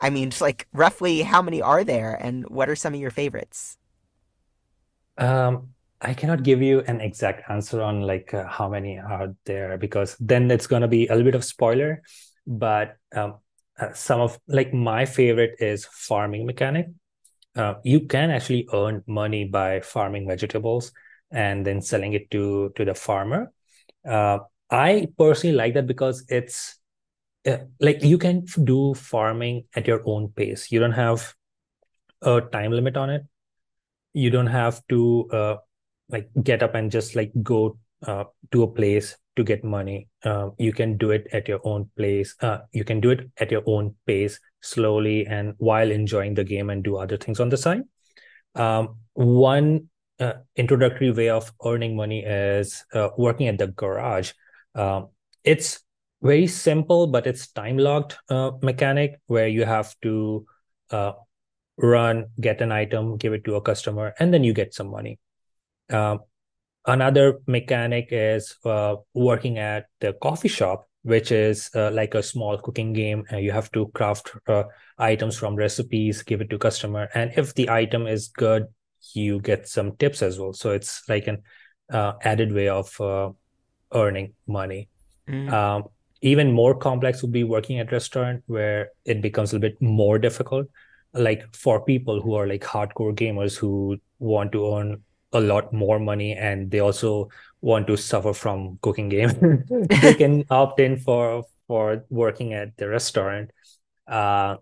I 0.00 0.10
mean, 0.10 0.32
like 0.42 0.68
roughly 0.74 1.22
how 1.22 1.40
many 1.40 1.62
are 1.62 1.82
there 1.82 2.12
and 2.12 2.46
what 2.50 2.68
are 2.68 2.76
some 2.76 2.92
of 2.92 3.00
your 3.00 3.10
favorites? 3.10 3.78
Um, 5.18 5.68
I 6.00 6.14
cannot 6.14 6.42
give 6.42 6.62
you 6.62 6.80
an 6.80 7.00
exact 7.00 7.48
answer 7.48 7.80
on 7.80 8.02
like 8.02 8.34
uh, 8.34 8.46
how 8.48 8.68
many 8.68 8.98
are 8.98 9.34
there 9.44 9.78
because 9.78 10.16
then 10.18 10.50
it's 10.50 10.66
going 10.66 10.82
to 10.82 10.88
be 10.88 11.06
a 11.06 11.10
little 11.10 11.24
bit 11.24 11.34
of 11.36 11.44
spoiler. 11.44 12.02
But 12.46 12.96
um, 13.14 13.36
uh, 13.78 13.92
some 13.92 14.20
of 14.20 14.38
like 14.48 14.74
my 14.74 15.04
favorite 15.06 15.56
is 15.60 15.86
farming 15.86 16.46
mechanic. 16.46 16.88
Uh, 17.54 17.74
you 17.84 18.00
can 18.06 18.30
actually 18.30 18.66
earn 18.72 19.02
money 19.06 19.44
by 19.44 19.80
farming 19.80 20.26
vegetables 20.26 20.92
and 21.30 21.64
then 21.64 21.80
selling 21.82 22.14
it 22.14 22.30
to 22.30 22.72
to 22.76 22.84
the 22.84 22.94
farmer. 22.94 23.52
Uh, 24.08 24.38
I 24.70 25.08
personally 25.18 25.54
like 25.54 25.74
that 25.74 25.86
because 25.86 26.24
it's 26.28 26.78
uh, 27.46 27.58
like 27.80 28.02
you 28.02 28.18
can 28.18 28.46
do 28.64 28.94
farming 28.94 29.64
at 29.76 29.86
your 29.86 30.02
own 30.06 30.28
pace. 30.28 30.72
You 30.72 30.80
don't 30.80 30.92
have 30.92 31.34
a 32.22 32.40
time 32.40 32.72
limit 32.72 32.96
on 32.96 33.10
it. 33.10 33.24
You 34.12 34.30
don't 34.30 34.48
have 34.48 34.82
to 34.88 35.28
uh, 35.32 35.56
like 36.08 36.28
get 36.42 36.62
up 36.62 36.74
and 36.74 36.90
just 36.90 37.16
like 37.16 37.32
go 37.42 37.78
uh, 38.06 38.24
to 38.52 38.62
a 38.62 38.68
place 38.68 39.16
to 39.36 39.44
get 39.44 39.64
money. 39.64 40.08
Uh, 40.24 40.50
you 40.58 40.72
can 40.72 40.96
do 40.98 41.10
it 41.10 41.26
at 41.32 41.48
your 41.48 41.60
own 41.64 41.88
place. 41.96 42.34
Uh, 42.40 42.58
you 42.72 42.84
can 42.84 43.00
do 43.00 43.10
it 43.10 43.30
at 43.38 43.50
your 43.50 43.62
own 43.66 43.94
pace, 44.06 44.38
slowly, 44.60 45.26
and 45.26 45.54
while 45.58 45.90
enjoying 45.90 46.34
the 46.34 46.44
game 46.44 46.70
and 46.70 46.84
do 46.84 46.96
other 46.96 47.16
things 47.16 47.40
on 47.40 47.48
the 47.48 47.56
side. 47.56 47.82
Um, 48.54 48.96
one 49.14 49.88
uh, 50.20 50.34
introductory 50.56 51.10
way 51.10 51.30
of 51.30 51.52
earning 51.64 51.96
money 51.96 52.24
is 52.24 52.84
uh, 52.92 53.08
working 53.16 53.48
at 53.48 53.58
the 53.58 53.68
garage. 53.68 54.32
Um, 54.74 55.08
it's 55.44 55.80
very 56.22 56.46
simple, 56.46 57.06
but 57.06 57.26
it's 57.26 57.50
time 57.50 57.78
locked 57.78 58.18
uh, 58.28 58.52
mechanic 58.62 59.20
where 59.26 59.48
you 59.48 59.64
have 59.64 59.94
to 60.02 60.46
uh, 60.90 61.12
run, 61.76 62.26
get 62.40 62.60
an 62.60 62.72
item, 62.72 63.16
give 63.16 63.32
it 63.32 63.44
to 63.44 63.56
a 63.56 63.60
customer, 63.60 64.14
and 64.18 64.32
then 64.32 64.44
you 64.44 64.52
get 64.52 64.74
some 64.74 64.90
money. 64.90 65.18
Uh, 65.90 66.18
another 66.86 67.40
mechanic 67.46 68.08
is 68.10 68.56
uh, 68.64 68.96
working 69.14 69.58
at 69.58 69.86
the 70.00 70.12
coffee 70.14 70.48
shop, 70.48 70.88
which 71.02 71.32
is 71.32 71.70
uh, 71.74 71.90
like 71.90 72.14
a 72.14 72.22
small 72.22 72.58
cooking 72.58 72.92
game. 72.92 73.24
And 73.30 73.44
you 73.44 73.52
have 73.52 73.70
to 73.72 73.88
craft 73.88 74.32
uh, 74.46 74.64
items 74.98 75.36
from 75.36 75.56
recipes, 75.56 76.22
give 76.22 76.40
it 76.40 76.50
to 76.50 76.58
customer, 76.58 77.08
and 77.14 77.32
if 77.36 77.54
the 77.54 77.70
item 77.70 78.06
is 78.06 78.28
good, 78.28 78.66
you 79.14 79.40
get 79.40 79.68
some 79.68 79.96
tips 79.96 80.22
as 80.22 80.38
well. 80.38 80.52
So 80.52 80.70
it's 80.70 81.02
like 81.08 81.26
an 81.26 81.42
uh, 81.92 82.12
added 82.22 82.52
way 82.52 82.68
of 82.68 83.00
uh, 83.00 83.30
earning 83.92 84.34
money. 84.46 84.88
Mm. 85.28 85.52
Um, 85.52 85.84
even 86.20 86.52
more 86.52 86.74
complex 86.74 87.20
would 87.22 87.32
be 87.32 87.42
working 87.42 87.80
at 87.80 87.90
restaurant 87.90 88.42
where 88.46 88.90
it 89.04 89.20
becomes 89.20 89.52
a 89.52 89.56
little 89.56 89.70
bit 89.70 89.82
more 89.82 90.18
difficult 90.18 90.68
like 91.14 91.54
for 91.54 91.84
people 91.84 92.20
who 92.20 92.34
are 92.34 92.46
like 92.46 92.62
hardcore 92.62 93.14
gamers 93.14 93.56
who 93.56 93.98
want 94.18 94.52
to 94.52 94.74
earn 94.74 95.02
a 95.32 95.40
lot 95.40 95.72
more 95.72 95.98
money 95.98 96.32
and 96.32 96.70
they 96.70 96.80
also 96.80 97.28
want 97.60 97.86
to 97.86 97.96
suffer 97.96 98.32
from 98.32 98.78
cooking 98.82 99.08
game 99.08 99.64
they 100.02 100.14
can 100.14 100.44
opt 100.50 100.80
in 100.80 100.96
for 100.96 101.44
for 101.66 102.04
working 102.10 102.52
at 102.52 102.76
the 102.76 102.88
restaurant. 102.88 103.50
Uh, 104.06 104.56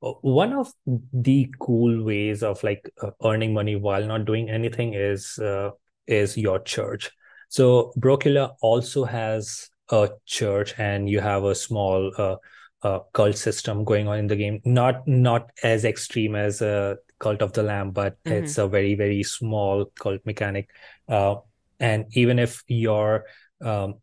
one 0.00 0.52
of 0.54 0.72
the 1.12 1.52
cool 1.58 2.02
ways 2.02 2.42
of 2.42 2.62
like 2.62 2.90
uh, 3.02 3.10
earning 3.24 3.52
money 3.52 3.76
while 3.76 4.06
not 4.06 4.24
doing 4.24 4.48
anything 4.48 4.94
is 4.94 5.38
uh, 5.38 5.70
is 6.06 6.36
your 6.36 6.60
church. 6.60 7.10
So 7.48 7.92
brocula 7.98 8.54
also 8.62 9.04
has 9.04 9.68
a 9.90 10.08
church 10.24 10.74
and 10.78 11.10
you 11.10 11.20
have 11.20 11.44
a 11.44 11.54
small 11.54 12.12
uh, 12.16 12.36
uh, 12.82 13.00
cult 13.12 13.36
system 13.36 13.84
going 13.84 14.08
on 14.08 14.18
in 14.18 14.26
the 14.26 14.36
game. 14.36 14.60
Not 14.64 15.06
not 15.06 15.50
as 15.62 15.84
extreme 15.84 16.34
as 16.34 16.62
a 16.62 16.98
cult 17.18 17.42
of 17.42 17.52
the 17.52 17.62
lamb 17.62 17.90
but 17.90 18.22
mm-hmm. 18.24 18.44
it's 18.44 18.56
a 18.56 18.66
very 18.66 18.94
very 18.94 19.22
small 19.22 19.86
cult 19.98 20.24
mechanic. 20.24 20.70
Uh, 21.08 21.36
and 21.78 22.06
even 22.12 22.38
if 22.38 22.62
you're 22.68 23.24
um, 23.62 23.94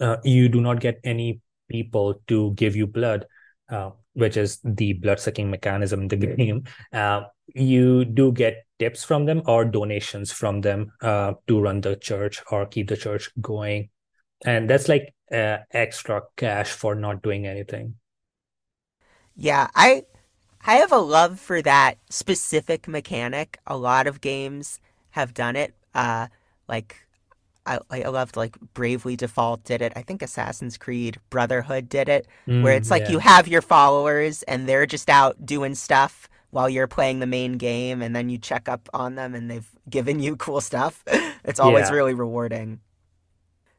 uh, 0.00 0.16
you 0.24 0.48
do 0.48 0.60
not 0.60 0.80
get 0.80 1.00
any 1.04 1.40
people 1.68 2.22
to 2.28 2.52
give 2.54 2.76
you 2.76 2.86
blood 2.86 3.26
uh, 3.70 3.90
which 4.12 4.36
is 4.36 4.60
the 4.64 4.92
blood 4.94 5.18
sucking 5.18 5.50
mechanism 5.50 6.02
in 6.02 6.08
the 6.08 6.16
game 6.16 6.64
uh, 6.92 7.22
you 7.54 8.04
do 8.04 8.32
get 8.32 8.64
tips 8.78 9.04
from 9.04 9.24
them 9.24 9.42
or 9.46 9.64
donations 9.64 10.30
from 10.30 10.60
them 10.60 10.92
uh, 11.02 11.32
to 11.46 11.60
run 11.60 11.80
the 11.80 11.96
church 11.96 12.42
or 12.50 12.66
keep 12.66 12.88
the 12.88 12.96
church 12.96 13.30
going 13.40 13.88
and 14.44 14.68
that's 14.68 14.88
like 14.88 15.14
extra 15.30 16.22
cash 16.36 16.70
for 16.70 16.94
not 16.94 17.22
doing 17.22 17.46
anything 17.46 17.94
yeah 19.34 19.68
i 19.74 20.02
I 20.66 20.76
have 20.76 20.90
a 20.90 20.98
love 20.98 21.38
for 21.38 21.62
that 21.62 21.98
specific 22.10 22.88
mechanic. 22.88 23.58
A 23.68 23.76
lot 23.76 24.08
of 24.08 24.20
games 24.20 24.80
have 25.10 25.32
done 25.32 25.54
it. 25.54 25.74
Uh, 25.94 26.26
like 26.68 27.06
I, 27.64 27.78
I 27.88 28.02
loved 28.08 28.36
like 28.36 28.58
Bravely 28.74 29.14
Default 29.14 29.62
did 29.62 29.80
it. 29.80 29.92
I 29.94 30.02
think 30.02 30.22
Assassin's 30.22 30.76
Creed 30.76 31.18
Brotherhood 31.30 31.88
did 31.88 32.08
it, 32.08 32.26
mm, 32.48 32.64
where 32.64 32.74
it's 32.74 32.90
like 32.90 33.02
yeah. 33.02 33.10
you 33.10 33.18
have 33.20 33.46
your 33.46 33.62
followers 33.62 34.42
and 34.44 34.68
they're 34.68 34.86
just 34.86 35.08
out 35.08 35.46
doing 35.46 35.76
stuff 35.76 36.28
while 36.50 36.68
you're 36.68 36.88
playing 36.88 37.20
the 37.20 37.26
main 37.26 37.58
game, 37.58 38.02
and 38.02 38.14
then 38.14 38.28
you 38.28 38.38
check 38.38 38.68
up 38.68 38.88
on 38.92 39.14
them 39.14 39.34
and 39.34 39.48
they've 39.48 39.70
given 39.88 40.18
you 40.18 40.34
cool 40.46 40.60
stuff. 40.60 41.04
It's 41.44 41.60
always 41.60 41.90
yeah. 41.90 41.94
really 41.94 42.14
rewarding. 42.14 42.80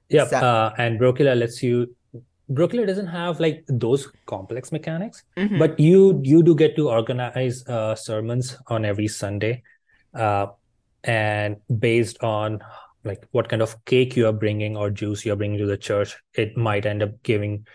Yeah, 0.09 0.23
uh, 0.23 0.73
and 0.77 0.99
Brocula 0.99 1.37
lets 1.37 1.61
you 1.61 1.95
Brocula 2.49 2.87
doesn't 2.87 3.07
have 3.07 3.39
like 3.39 3.65
those 3.67 4.07
complex 4.25 4.71
mechanics, 4.71 5.23
mm-hmm. 5.35 5.59
but 5.59 5.79
you 5.79 6.21
you 6.23 6.43
do 6.43 6.55
get 6.55 6.75
to 6.77 6.89
organize 6.89 7.67
uh, 7.67 7.93
sermons 7.95 8.57
on 8.67 8.85
every 8.85 9.07
Sunday, 9.07 9.63
uh, 10.13 10.47
and 11.03 11.57
based 11.79 12.23
on 12.23 12.59
like 13.03 13.27
what 13.31 13.49
kind 13.49 13.61
of 13.61 13.83
cake 13.85 14.15
you 14.15 14.27
are 14.27 14.33
bringing 14.33 14.77
or 14.77 14.89
juice 14.89 15.25
you 15.25 15.33
are 15.33 15.35
bringing 15.35 15.57
to 15.57 15.65
the 15.65 15.77
church, 15.77 16.15
it 16.33 16.55
might 16.55 16.85
end 16.85 17.03
up 17.03 17.21
giving 17.23 17.65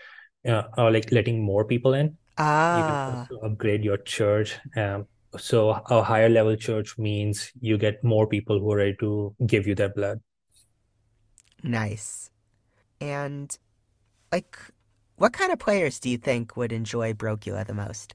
uh, 0.47 0.63
or 0.77 0.91
like 0.91 1.11
letting 1.11 1.43
more 1.43 1.65
people 1.65 1.93
in. 1.93 2.17
Ah, 2.37 3.27
you 3.29 3.37
can 3.37 3.51
upgrade 3.51 3.83
your 3.83 3.97
church. 3.97 4.57
Um, 4.75 5.05
so 5.37 5.69
a 5.69 6.01
higher 6.01 6.29
level 6.29 6.55
church 6.55 6.97
means 6.97 7.51
you 7.59 7.77
get 7.77 8.03
more 8.03 8.27
people 8.27 8.59
who 8.59 8.71
are 8.71 8.77
ready 8.77 8.95
to 8.99 9.35
give 9.45 9.67
you 9.67 9.75
their 9.75 9.89
blood. 9.89 10.19
Nice, 11.63 12.29
and 12.99 13.57
like 14.31 14.57
what 15.15 15.31
kind 15.33 15.51
of 15.53 15.59
players 15.59 15.99
do 15.99 16.09
you 16.09 16.17
think 16.17 16.57
would 16.57 16.71
enjoy 16.71 17.13
Brocula 17.13 17.65
the 17.65 17.73
most? 17.73 18.13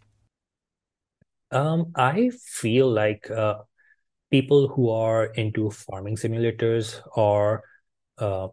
Um, 1.51 1.93
I 1.97 2.31
feel 2.31 2.91
like 2.91 3.31
uh, 3.31 3.61
people 4.31 4.69
who 4.69 4.91
are 4.91 5.27
into 5.27 5.71
farming 5.71 6.17
simulators 6.17 7.01
or 7.17 7.63
uh, 8.19 8.49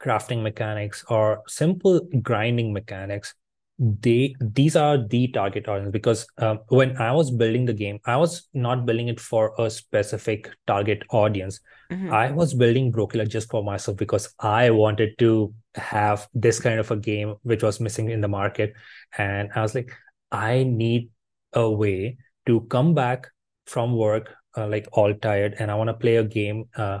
crafting 0.00 0.42
mechanics 0.42 1.04
or 1.08 1.42
simple 1.48 2.00
grinding 2.22 2.72
mechanics 2.72 3.34
they 3.78 4.34
these 4.40 4.76
are 4.76 4.98
the 4.98 5.26
target 5.28 5.66
audience 5.68 5.90
because 5.90 6.26
um, 6.38 6.60
when 6.68 6.96
i 6.98 7.10
was 7.10 7.32
building 7.32 7.64
the 7.64 7.72
game 7.72 7.98
i 8.06 8.16
was 8.16 8.48
not 8.54 8.86
building 8.86 9.08
it 9.08 9.18
for 9.18 9.52
a 9.58 9.68
specific 9.68 10.48
target 10.66 11.02
audience. 11.10 11.58
Mm-hmm. 11.90 12.12
i 12.12 12.30
was 12.30 12.54
building 12.54 12.92
brocula 12.92 13.28
just 13.28 13.50
for 13.50 13.64
myself 13.64 13.96
because 13.96 14.32
i 14.38 14.70
wanted 14.70 15.18
to 15.18 15.52
have 15.74 16.28
this 16.34 16.60
kind 16.60 16.78
of 16.78 16.90
a 16.92 16.96
game 16.96 17.34
which 17.42 17.64
was 17.64 17.80
missing 17.80 18.10
in 18.10 18.20
the 18.20 18.28
market. 18.28 18.74
And 19.18 19.50
i 19.54 19.62
was 19.62 19.74
like 19.74 19.92
i 20.30 20.62
need 20.62 21.10
a 21.52 21.68
way 21.68 22.16
to 22.46 22.60
come 22.62 22.94
back 22.94 23.26
from 23.66 23.96
work 23.96 24.34
uh, 24.56 24.68
like 24.68 24.86
all 24.92 25.12
tired 25.14 25.56
and 25.58 25.70
i 25.70 25.74
want 25.74 25.88
to 25.88 25.94
play 25.94 26.16
a 26.16 26.24
game 26.24 26.68
uh, 26.76 27.00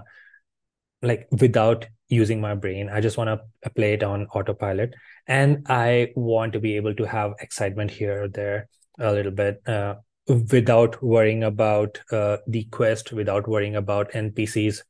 like 1.02 1.28
without 1.30 1.86
using 2.08 2.40
my 2.40 2.54
brain. 2.54 2.88
I 2.88 3.00
just 3.00 3.16
want 3.16 3.28
to 3.28 3.70
play 3.70 3.94
it 3.94 4.02
on 4.02 4.26
autopilot 4.34 4.94
and 5.26 5.66
i 5.68 6.12
want 6.14 6.52
to 6.52 6.60
be 6.60 6.76
able 6.76 6.94
to 6.94 7.04
have 7.04 7.32
excitement 7.40 7.90
here 7.90 8.24
or 8.24 8.28
there 8.28 8.68
a 9.00 9.12
little 9.12 9.32
bit 9.32 9.60
uh, 9.66 9.94
without 10.28 11.02
worrying 11.02 11.42
about 11.42 12.00
uh, 12.12 12.36
the 12.46 12.64
quest 12.64 13.12
without 13.12 13.48
worrying 13.48 13.76
about 13.76 14.10
npcs 14.12 14.80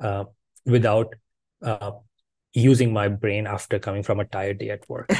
uh, 0.00 0.24
without 0.66 1.14
uh, 1.62 1.92
using 2.54 2.92
my 2.92 3.08
brain 3.08 3.46
after 3.46 3.78
coming 3.78 4.02
from 4.02 4.20
a 4.20 4.24
tired 4.24 4.58
day 4.58 4.70
at 4.70 4.88
work. 4.88 5.10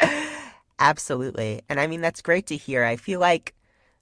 Absolutely. 0.78 1.62
And 1.68 1.80
i 1.80 1.86
mean 1.86 2.00
that's 2.00 2.20
great 2.20 2.46
to 2.48 2.56
hear. 2.56 2.84
I 2.84 2.96
feel 2.96 3.18
like 3.18 3.54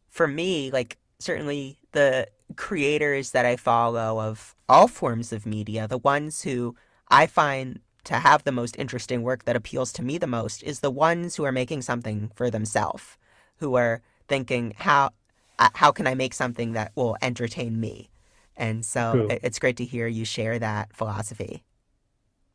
for 0.08 0.26
me 0.26 0.70
like 0.70 0.98
certainly 1.18 1.78
the 1.92 2.28
creators 2.56 3.30
that 3.30 3.46
i 3.46 3.56
follow 3.56 4.20
of 4.20 4.54
all 4.68 4.86
forms 4.86 5.32
of 5.32 5.46
media 5.46 5.88
the 5.88 5.98
ones 5.98 6.42
who 6.42 6.76
i 7.08 7.26
find 7.26 7.80
to 8.04 8.14
have 8.14 8.44
the 8.44 8.52
most 8.52 8.76
interesting 8.78 9.22
work 9.22 9.44
that 9.44 9.56
appeals 9.56 9.92
to 9.94 10.02
me 10.02 10.18
the 10.18 10.26
most 10.26 10.62
is 10.62 10.80
the 10.80 10.90
ones 10.90 11.36
who 11.36 11.44
are 11.44 11.52
making 11.52 11.82
something 11.82 12.30
for 12.34 12.50
themselves, 12.50 13.16
who 13.58 13.74
are 13.74 14.02
thinking 14.28 14.74
how 14.76 15.10
uh, 15.58 15.68
how 15.74 15.92
can 15.92 16.06
I 16.06 16.14
make 16.14 16.34
something 16.34 16.72
that 16.72 16.92
will 16.94 17.16
entertain 17.22 17.80
me? 17.80 18.10
And 18.56 18.84
so 18.84 19.26
it's 19.30 19.58
great 19.58 19.76
to 19.78 19.84
hear 19.84 20.06
you 20.06 20.24
share 20.24 20.58
that 20.58 20.94
philosophy. 20.94 21.64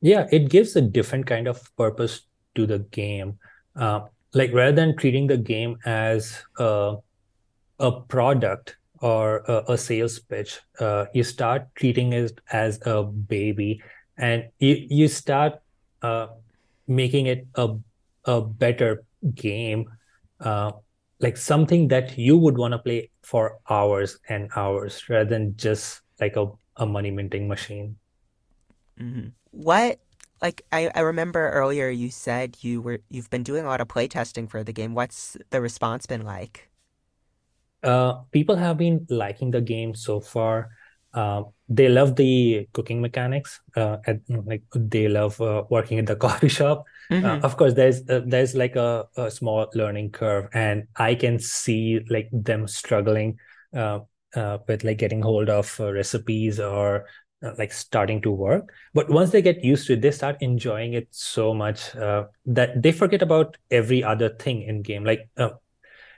Yeah, 0.02 0.28
it 0.32 0.50
gives 0.50 0.76
a 0.76 0.82
different 0.82 1.26
kind 1.26 1.48
of 1.48 1.62
purpose 1.76 2.22
to 2.56 2.66
the 2.66 2.80
game. 2.80 3.38
Uh, 3.76 4.02
like 4.34 4.54
rather 4.54 4.72
than 4.72 4.96
treating 4.96 5.28
the 5.28 5.38
game 5.38 5.78
as 5.86 6.44
a, 6.58 6.96
a 7.80 7.92
product 7.92 8.78
or 9.02 9.44
a, 9.48 9.74
a 9.74 9.78
sales 9.78 10.20
pitch, 10.20 10.60
uh, 10.80 11.06
you 11.14 11.24
start 11.24 11.68
treating 11.76 12.14
it 12.14 12.40
as 12.52 12.80
a 12.86 13.04
baby, 13.04 13.82
and 14.20 14.50
you 14.60 14.88
you 14.90 15.08
start 15.08 15.60
uh, 16.04 16.28
making 16.88 17.28
it 17.28 17.48
a 17.56 17.78
a 18.26 18.42
better 18.42 19.04
game, 19.36 19.86
uh, 20.42 20.72
like 21.20 21.38
something 21.38 21.90
that 21.90 22.18
you 22.18 22.38
would 22.38 22.58
want 22.58 22.74
to 22.74 22.80
play 22.80 23.12
for 23.24 23.60
hours 23.70 24.20
and 24.30 24.50
hours, 24.56 25.10
rather 25.10 25.30
than 25.30 25.58
just 25.58 26.02
like 26.22 26.36
a, 26.38 26.48
a 26.78 26.86
money 26.86 27.12
minting 27.12 27.48
machine. 27.48 27.98
hmm 28.98 29.28
What, 29.52 30.00
like, 30.42 30.62
I, 30.72 30.92
I 30.96 31.02
remember 31.02 31.50
earlier 31.52 31.90
you 31.90 32.10
said 32.12 32.58
you 32.62 32.82
were 32.82 33.00
you've 33.10 33.30
been 33.30 33.44
doing 33.44 33.66
a 33.66 33.68
lot 33.68 33.82
of 33.82 33.88
playtesting 33.88 34.50
for 34.50 34.64
the 34.64 34.74
game. 34.74 34.94
What's 34.96 35.38
the 35.50 35.62
response 35.62 36.06
been 36.06 36.24
like? 36.24 36.70
Uh, 37.84 38.24
people 38.32 38.56
have 38.58 38.78
been 38.78 39.06
liking 39.10 39.52
the 39.52 39.62
game 39.62 39.96
so 39.96 40.20
far. 40.20 40.70
Uh, 41.14 41.44
they 41.68 41.90
love 41.90 42.16
the 42.16 42.68
cooking 42.74 43.02
mechanics. 43.02 43.60
Uh, 43.76 43.98
at, 44.06 44.20
like 44.30 44.64
they 44.76 45.08
love 45.08 45.40
uh, 45.42 45.64
working 45.70 46.00
at 46.00 46.06
the 46.08 46.16
coffee 46.26 46.50
shop. 46.50 46.86
Uh, 47.22 47.38
hmm 47.38 47.44
of 47.44 47.58
course, 47.58 47.74
there's 47.74 48.08
uh, 48.10 48.22
there's 48.26 48.56
like 48.56 48.76
a, 48.76 49.06
a 49.18 49.30
small 49.30 49.68
learning 49.76 50.12
curve, 50.12 50.48
and 50.54 50.88
I 50.96 51.16
can 51.16 51.40
see 51.40 52.00
like 52.10 52.30
them 52.32 52.68
struggling 52.68 53.38
uh, 53.76 54.00
uh, 54.36 54.60
with 54.68 54.84
like 54.84 54.98
getting 54.98 55.22
hold 55.22 55.50
of 55.50 55.76
uh, 55.80 55.92
recipes 55.92 56.60
or 56.60 57.06
uh, 57.44 57.52
like 57.58 57.74
starting 57.74 58.22
to 58.22 58.32
work. 58.32 58.72
But 58.94 59.10
once 59.10 59.32
they 59.32 59.42
get 59.42 59.64
used 59.64 59.88
to 59.88 59.94
it, 59.94 60.02
they 60.02 60.12
start 60.12 60.38
enjoying 60.42 60.94
it 60.94 61.08
so 61.12 61.54
much 61.54 61.96
uh, 61.96 62.26
that 62.46 62.82
they 62.82 62.92
forget 62.92 63.22
about 63.22 63.58
every 63.72 64.04
other 64.04 64.30
thing 64.30 64.62
in 64.64 64.82
game. 64.82 65.04
Like 65.04 65.30
uh, 65.38 65.50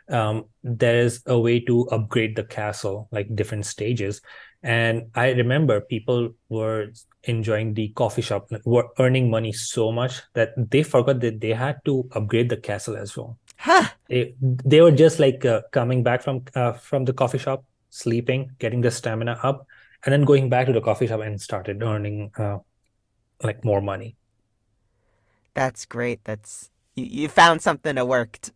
um, 0.09 0.45
there's 0.63 1.21
a 1.25 1.39
way 1.39 1.59
to 1.61 1.87
upgrade 1.89 2.35
the 2.35 2.43
castle, 2.43 3.07
like 3.11 3.33
different 3.35 3.65
stages. 3.65 4.21
And 4.64 5.09
I 5.16 5.32
remember 5.32 5.82
people 5.82 6.36
were 6.49 6.89
enjoying 7.24 7.74
the 7.74 7.89
coffee 7.89 8.22
shop, 8.22 8.51
were 8.64 8.89
earning 8.99 9.30
money 9.30 9.51
so 9.51 9.91
much 9.91 10.22
that 10.34 10.53
they 10.70 10.84
forgot 10.84 11.20
that 11.22 11.41
they 11.41 11.53
had 11.53 11.84
to 11.86 12.07
upgrade 12.14 12.49
the 12.49 12.57
castle 12.57 12.95
as 12.95 13.18
well. 13.18 13.38
Huh. 13.57 13.89
They, 14.07 14.36
they 14.39 14.82
were 14.82 14.91
just 14.91 15.20
like 15.20 15.45
uh, 15.45 15.62
coming 15.72 16.03
back 16.03 16.22
from 16.22 16.43
uh, 16.55 16.74
from 16.74 17.05
the 17.05 17.14
coffee 17.14 17.38
shop, 17.38 17.64
sleeping, 17.89 18.51
getting 18.59 18.82
the 18.82 18.91
stamina 18.91 19.39
up, 19.41 19.66
and 20.05 20.14
then 20.14 20.26
going 20.26 20.49
back 20.49 20.68
to 20.68 20.74
the 20.74 20.82
coffee 20.82 21.07
shop 21.07 21.22
and 21.22 21.39
started 21.39 21.82
earning 21.82 22.32
uh, 22.38 22.57
like 23.43 23.64
more 23.64 23.82
money. 23.82 24.16
That's 25.53 25.86
great. 25.86 26.24
That's 26.24 26.70
you, 26.95 27.05
you 27.05 27.28
found 27.30 27.62
something 27.62 27.95
that 27.95 28.07
worked. 28.07 28.51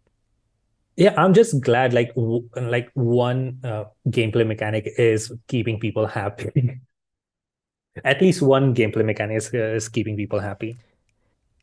Yeah, 0.98 1.14
I'm 1.18 1.34
just 1.34 1.60
glad 1.60 1.94
like 1.94 2.16
w 2.16 2.48
like 2.56 2.90
one 2.94 3.60
uh, 3.64 3.86
gameplay 4.08 4.48
mechanic 4.48 4.88
is 4.98 5.32
keeping 5.48 5.80
people 5.80 6.08
happy. 6.08 6.80
At 8.06 8.22
least 8.22 8.42
one 8.42 8.74
gameplay 8.74 9.04
mechanic 9.06 9.38
is, 9.38 9.54
uh, 9.54 9.58
is 9.76 9.90
keeping 9.90 10.16
people 10.16 10.40
happy. 10.40 10.78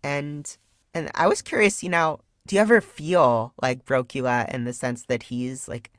And 0.02 0.56
and 0.94 1.10
I 1.14 1.26
was 1.26 1.42
curious, 1.42 1.82
you 1.82 1.88
know, 1.88 2.20
do 2.46 2.56
you 2.56 2.60
ever 2.60 2.80
feel 2.80 3.54
like 3.62 3.84
Brocula 3.84 4.52
in 4.52 4.64
the 4.64 4.72
sense 4.72 5.04
that 5.06 5.24
he's 5.24 5.68
like 5.68 5.90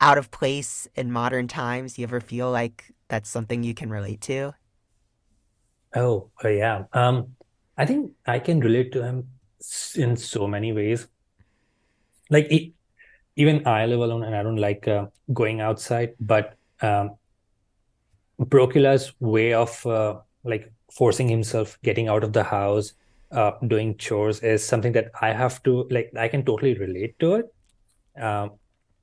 out 0.00 0.18
of 0.18 0.30
place 0.30 0.88
in 0.94 1.10
modern 1.12 1.48
times? 1.48 1.94
Do 1.94 2.02
you 2.02 2.06
ever 2.06 2.20
feel 2.20 2.50
like 2.50 2.92
that's 3.08 3.28
something 3.30 3.62
you 3.62 3.74
can 3.74 3.90
relate 3.90 4.20
to? 4.22 4.54
Oh, 5.94 6.30
uh, 6.44 6.48
yeah. 6.48 6.84
Um, 6.92 7.36
I 7.76 7.86
think 7.86 8.12
I 8.26 8.38
can 8.38 8.60
relate 8.60 8.92
to 8.92 9.02
him 9.02 9.30
in 9.96 10.16
so 10.16 10.46
many 10.46 10.72
ways. 10.72 11.08
Like 12.30 12.46
even 13.36 13.66
I 13.66 13.86
live 13.86 14.00
alone 14.00 14.24
and 14.24 14.34
I 14.34 14.42
don't 14.42 14.56
like 14.56 14.88
uh, 14.88 15.06
going 15.32 15.60
outside, 15.60 16.14
but 16.20 16.54
um, 16.82 17.16
way 19.20 19.52
of 19.52 19.84
uh, 19.86 20.16
like 20.44 20.72
forcing 20.94 21.28
himself 21.28 21.78
getting 21.82 22.08
out 22.08 22.24
of 22.24 22.32
the 22.32 22.44
house, 22.44 22.92
uh, 23.32 23.52
doing 23.66 23.96
chores 23.98 24.40
is 24.40 24.64
something 24.64 24.92
that 24.92 25.10
I 25.20 25.32
have 25.32 25.62
to 25.64 25.86
like 25.90 26.10
I 26.16 26.28
can 26.28 26.44
totally 26.44 26.74
relate 26.78 27.18
to 27.20 27.34
it. 27.36 27.46
Um, 28.20 28.52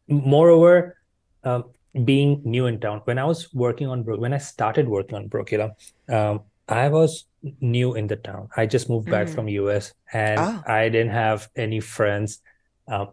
moreover, 0.08 0.98
um, 1.44 1.66
being 2.06 2.42
new 2.46 2.68
in 2.68 2.80
town, 2.80 3.02
when 3.06 3.20
I 3.20 3.26
was 3.26 3.54
working 3.54 3.88
on 3.88 4.04
Bro 4.04 4.18
when 4.20 4.34
I 4.34 4.40
started 4.40 4.88
working 4.88 5.18
on 5.18 5.30
Brocula, 5.30 5.72
um, 6.10 6.42
I 6.68 6.90
was 6.90 7.26
new 7.62 7.96
in 7.96 8.08
the 8.08 8.18
town. 8.18 8.50
I 8.56 8.66
just 8.66 8.90
moved 8.90 9.10
back 9.10 9.28
Mm. 9.28 9.36
from 9.36 9.48
US 9.50 9.94
and 10.14 10.40
Oh, 10.40 10.64
I 10.66 10.90
didn't 10.90 11.12
have 11.14 11.50
any 11.56 11.80
friends. 11.82 12.42
Um, 12.88 13.10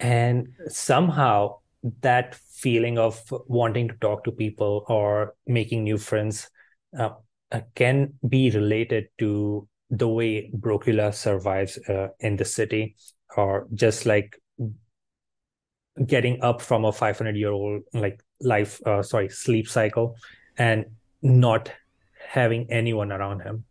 and 0.00 0.48
somehow 0.68 1.56
that 2.00 2.34
feeling 2.34 2.98
of 2.98 3.22
wanting 3.46 3.88
to 3.88 3.94
talk 4.00 4.24
to 4.24 4.32
people 4.32 4.84
or 4.88 5.34
making 5.46 5.84
new 5.84 5.98
friends 5.98 6.50
uh, 6.98 7.10
uh, 7.52 7.60
can 7.74 8.14
be 8.28 8.50
related 8.50 9.08
to 9.18 9.66
the 9.90 10.08
way 10.08 10.50
Brocula 10.56 11.12
survives 11.14 11.78
uh, 11.88 12.08
in 12.20 12.36
the 12.36 12.44
city, 12.44 12.96
or 13.36 13.66
just 13.74 14.06
like 14.06 14.38
getting 16.06 16.40
up 16.42 16.62
from 16.62 16.84
a 16.84 16.92
500 16.92 17.36
year 17.36 17.50
old 17.50 17.82
like 17.92 18.22
life, 18.40 18.80
uh, 18.86 19.02
sorry, 19.02 19.28
sleep 19.28 19.68
cycle, 19.68 20.16
and 20.56 20.86
not 21.22 21.72
having 22.28 22.70
anyone 22.70 23.10
around 23.10 23.40
him. 23.40 23.64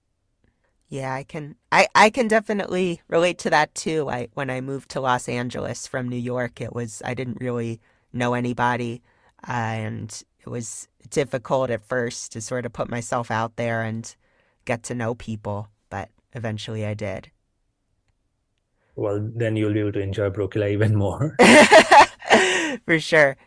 Yeah, 0.89 1.13
I 1.13 1.23
can 1.23 1.55
I 1.71 1.87
I 1.93 2.09
can 2.09 2.27
definitely 2.27 3.01
relate 3.07 3.37
to 3.39 3.49
that 3.51 3.75
too. 3.75 4.09
I 4.09 4.27
when 4.33 4.49
I 4.49 4.59
moved 4.59 4.89
to 4.91 5.01
Los 5.01 5.29
Angeles 5.29 5.85
from 5.85 6.09
New 6.09 6.17
York, 6.17 6.59
it 6.61 6.73
was 6.73 7.01
I 7.05 7.13
didn't 7.13 7.37
really 7.39 7.79
know 8.11 8.33
anybody, 8.33 9.03
uh, 9.47 9.51
and 9.51 10.23
it 10.39 10.49
was 10.49 10.87
difficult 11.11 11.69
at 11.69 11.85
first 11.87 12.31
to 12.33 12.41
sort 12.41 12.65
of 12.65 12.73
put 12.73 12.89
myself 12.89 13.29
out 13.29 13.55
there 13.55 13.83
and 13.83 14.15
get 14.65 14.81
to 14.83 14.95
know 14.95 15.13
people, 15.13 15.69
but 15.91 16.09
eventually 16.33 16.85
I 16.85 16.95
did. 16.95 17.29
Well, 18.95 19.29
then 19.35 19.55
you'll 19.55 19.73
be 19.73 19.79
able 19.79 19.93
to 19.93 20.01
enjoy 20.01 20.29
Brocula 20.31 20.71
even 20.71 20.95
more. 20.95 21.37
For 22.85 22.99
sure. 22.99 23.37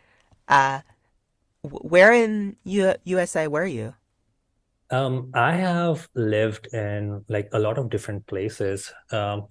Uh, 0.48 0.80
where 1.62 2.12
in 2.12 2.56
U 2.64 2.94
USA 3.04 3.48
were 3.48 3.66
you? 3.66 3.94
Um, 4.92 5.30
I 5.34 5.52
have 5.54 6.08
lived 6.14 6.68
in 6.74 7.24
like 7.28 7.48
a 7.52 7.58
lot 7.58 7.78
of 7.78 7.90
different 7.90 8.26
places. 8.28 8.92
Um, 9.10 9.48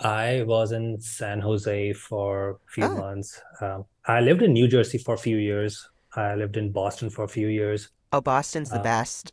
I 0.00 0.42
was 0.44 0.72
in 0.72 1.00
San 1.00 1.40
Jose 1.40 1.94
for 1.94 2.50
a 2.50 2.56
few 2.68 2.86
Oh, 2.86 2.96
months. 2.98 3.40
Um, 3.60 3.86
I 4.06 4.20
lived 4.20 4.42
in 4.42 4.52
New 4.54 4.68
Jersey 4.68 4.98
for 4.98 5.14
a 5.14 5.18
few 5.18 5.38
years. 5.38 5.88
I 6.14 6.34
lived 6.36 6.56
in 6.58 6.72
Boston 6.72 7.10
for 7.10 7.24
a 7.24 7.28
few 7.28 7.48
years. 7.48 7.90
oh, 8.12 8.20
Boston's 8.20 8.70
the 8.70 8.78
Uh, 8.78 8.82
best. 8.82 9.32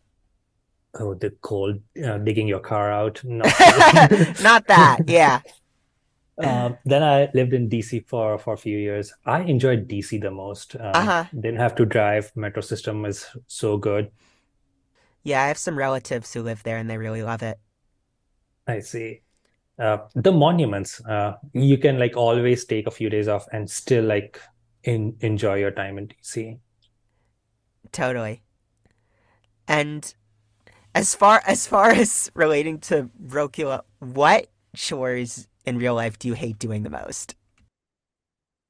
oh, 1.00 1.14
the 1.16 1.32
cold, 1.42 1.82
uh, 2.06 2.18
digging 2.20 2.48
your 2.48 2.60
car 2.60 2.92
out, 2.92 3.24
not. 3.26 3.54
Not 4.40 4.68
that, 4.68 5.02
yeah. 5.08 5.42
Um, 6.38 6.78
then 6.86 7.04
I 7.04 7.30
lived 7.34 7.54
in 7.54 7.70
DC 7.70 8.00
for 8.00 8.38
for 8.40 8.54
a 8.54 8.58
few 8.58 8.78
years. 8.78 9.14
I 9.26 9.42
enjoyed 9.42 9.88
DC 9.88 10.18
the 10.18 10.32
most. 10.32 10.76
Um, 10.76 10.94
Uh-huh. 10.94 11.26
didn't 11.34 11.60
have 11.60 11.76
to 11.76 11.86
drive. 11.86 12.32
Metro 12.36 12.62
system 12.62 13.06
is 13.06 13.28
so 13.48 13.78
good. 13.78 14.12
Yeah, 15.24 15.44
I 15.44 15.48
have 15.48 15.58
some 15.58 15.78
relatives 15.78 16.34
who 16.34 16.42
live 16.44 16.64
there 16.64 16.78
and 16.78 16.90
they 16.90 16.98
really 16.98 17.24
love 17.24 17.42
it. 17.44 17.60
I 18.68 18.80
see. 18.80 19.22
Uh, 19.80 20.00
the 20.16 20.32
monuments, 20.32 21.02
uh, 21.06 21.38
you 21.54 21.78
can 21.78 22.00
like 22.00 22.18
always 22.18 22.66
take 22.66 22.88
a 22.88 22.92
few 22.92 23.10
days 23.10 23.28
off 23.28 23.48
and 23.54 23.70
still 23.70 24.06
like 24.06 24.40
in 24.84 25.18
enjoy 25.22 25.56
your 25.56 25.72
time 25.72 25.98
in 25.98 26.08
DC. 26.08 26.60
Totally. 27.92 28.44
And 29.68 30.14
as 30.96 31.16
far 31.16 31.44
as 31.48 31.68
far 31.68 31.92
as 31.92 32.32
relating 32.36 32.80
to 32.82 33.10
Brocula, 33.22 33.84
what 34.00 34.50
chores 34.76 35.48
in 35.66 35.78
real 35.80 35.96
life 35.96 36.20
do 36.20 36.28
you 36.28 36.34
hate 36.36 36.60
doing 36.60 36.84
the 36.84 36.92
most? 36.92 37.36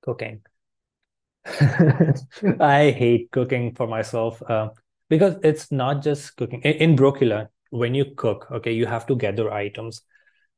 Cooking. 0.01 0.43
I 2.59 2.91
hate 2.97 3.31
cooking 3.31 3.75
for 3.75 3.87
myself 3.87 4.41
uh, 4.49 4.69
because 5.13 5.35
it's 5.43 5.71
not 5.71 6.01
just 6.01 6.35
cooking. 6.37 6.61
In, 6.61 6.97
in 6.97 7.45
when 7.69 7.93
you 7.93 8.05
cook, 8.17 8.47
okay, 8.51 8.73
you 8.73 8.87
have 8.87 9.05
to 9.07 9.15
gather 9.15 9.51
items. 9.51 10.01